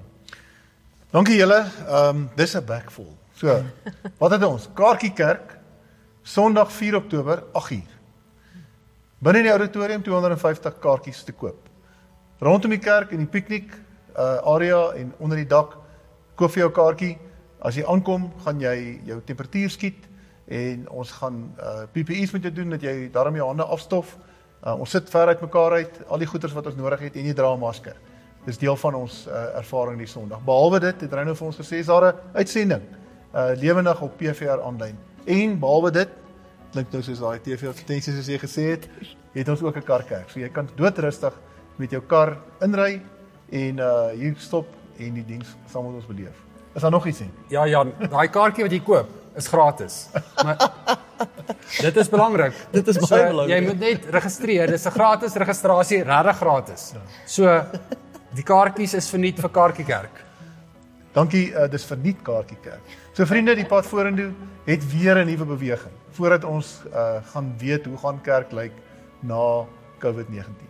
[1.10, 1.66] Dankie julle.
[1.88, 3.18] Ehm um, dis 'n backful.
[3.34, 3.64] So,
[4.18, 4.70] wat het ons?
[4.74, 5.58] Kaartjie Kerk
[6.30, 7.94] Sondag 4 Oktober 8uur.
[9.18, 11.64] Binne in die auditorium 250 kaartjies te koop.
[12.38, 13.74] Rondom die kerk in die piknik
[14.14, 15.74] uh area en onder die dak
[16.38, 17.16] koop vir jou kaartjie.
[17.66, 18.76] As jy aankom, gaan jy
[19.10, 20.06] jou temperatuur skiet
[20.46, 24.14] en ons gaan uh PPE's met jou doen dat jy daarmee jou hande afstof.
[24.62, 27.26] Uh, ons sit ver uit mekaar uit, al die goeders wat ons nodig het en
[27.26, 27.98] jy dra 'n masker.
[28.46, 30.46] Dis deel van ons uh, ervaring die Sondag.
[30.46, 32.84] Behalwe dit, het Reyno vir ons gesê daar 'n uitsending
[33.34, 35.09] uh lewendig op PVR aanlyn.
[35.30, 36.14] En behalwe dit,
[36.74, 38.88] klink nou soos daai TV advertensies soos jy gesê het,
[39.36, 40.30] het ons ook 'n karkerk.
[40.30, 41.34] So jy kan doodrustig
[41.78, 43.02] met jou kar inry
[43.52, 44.68] en uh hier stop
[44.98, 46.36] en die diens saam met ons beleef.
[46.76, 47.32] Is daar nog iets nie?
[47.50, 50.10] Ja Jan, daai kaartjie wat jy koop is gratis.
[50.44, 50.58] Maar
[51.86, 52.54] dit is belangrik.
[52.72, 53.56] Dit is baie belangrik.
[53.56, 54.68] Jy moet net registreer.
[54.68, 56.94] Dis 'n gratis registrasie, regtig gratis.
[57.26, 57.64] So
[58.34, 60.26] die kaartjies is verniet vir Kaartjiekerk.
[61.14, 62.98] Dankie, uh, dis verniet kaartjie kerk.
[63.20, 64.30] So vriende, die pad vorentoe
[64.64, 65.92] het weer 'n nuwe beweging.
[66.16, 68.72] Voordat ons uh gaan weet hoe gaan kerk lyk,
[69.20, 69.66] na
[70.00, 70.68] COVID-19.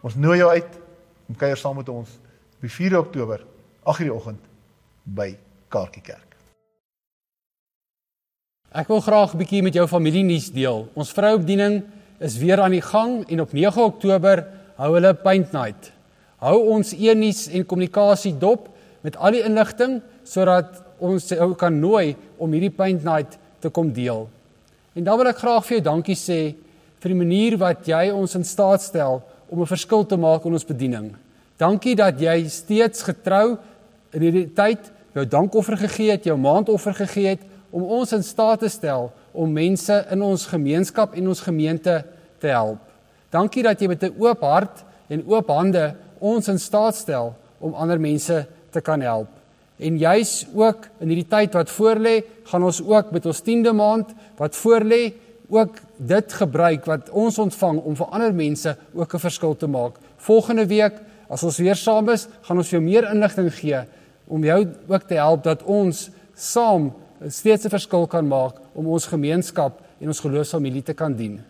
[0.00, 0.78] Ons nooi jou uit
[1.28, 2.08] om kuier saam met ons
[2.54, 3.44] op die 4 Oktober
[3.82, 4.38] 8:00 die oggend
[5.02, 5.36] by
[5.68, 6.36] Kaartjie Kerk.
[8.70, 10.88] Ek wil graag 'n bietjie met jou familienuus deel.
[10.94, 11.82] Ons vroubediening
[12.20, 15.92] is weer aan die gang en op 9 Oktober hou hulle paint night.
[16.36, 18.68] Hou ons e-nuus en kommunikasie dop
[19.00, 23.92] met al die inligting sodat ons jou kan nooi om hierdie paint night te kom
[23.92, 24.28] deel.
[24.94, 26.40] En dan wil ek graag vir jou dankie sê
[27.00, 30.52] vir die manier wat jy ons in staat stel om 'n verskil te maak in
[30.52, 31.14] ons bediening.
[31.58, 33.58] Dankie dat jy steeds getrou
[34.12, 38.60] in hierdie tyd jou dankoffer gegee het, jou maandoffer gegee het om ons in staat
[38.60, 42.04] te stel om mense in ons gemeenskap en ons gemeente
[42.40, 42.78] te help.
[43.30, 47.74] Dankie dat jy met 'n oop hart en oop hande ons in staat stel om
[47.74, 49.39] ander mense te kan help.
[49.80, 52.20] En juis ook in hierdie tyd wat voorlê,
[52.50, 55.12] gaan ons ook met ons 10de maand wat voorlê
[55.50, 59.96] ook dit gebruik wat ons ontvang om vir ander mense ook 'n verskil te maak.
[60.16, 63.80] Volgende week as ons weer saam is, gaan ons jou meer inligting gee
[64.26, 66.92] om jou ook te help dat ons saam
[67.28, 71.40] steeds 'n verskil kan maak om ons gemeenskap en ons geloofsfamilie te kan dien.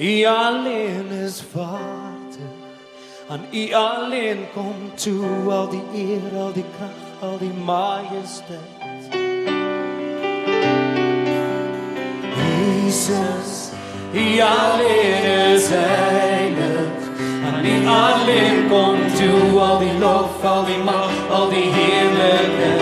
[0.00, 2.56] U alleen is waardig.
[3.28, 9.04] Aan U alleen kom toe al die eer, al die krag, al die majesteit.
[12.84, 13.70] Jesus,
[14.12, 17.00] U alleen is heilig.
[17.44, 22.79] Aan U alleen kom toe al die lof, al die mag, al die heerlijkheid.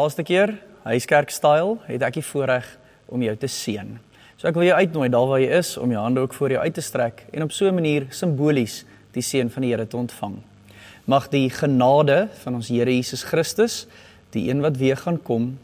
[0.00, 0.54] Laaste keer,
[0.88, 2.66] huiskerk style, het ek die voorreg
[3.12, 3.98] om jou te seën.
[4.40, 6.62] So ek wil jou uitnooi daar waar jy is om jou hande ook voor jou
[6.62, 9.96] uit te strek en op so 'n manier simbolies die seën van die Here te
[9.96, 10.38] ontvang.
[11.04, 13.86] Mag die genade van ons Here Jesus Christus,
[14.30, 15.58] die een wat weer gaan kom,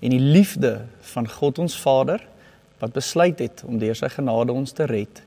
[0.00, 2.22] en die liefde van God ons Vader
[2.78, 5.22] wat besluit het om deur sy genade ons te red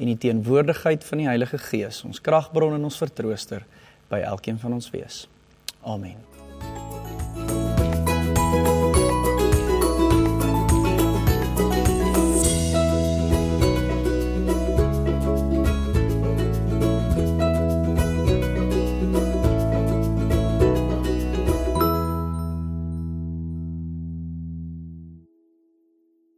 [0.00, 3.66] en die teenwoordigheid van die Heilige Gees, ons kragbron en ons vertrooster
[4.08, 5.26] by elkeen van ons wees.
[5.84, 6.29] Amen.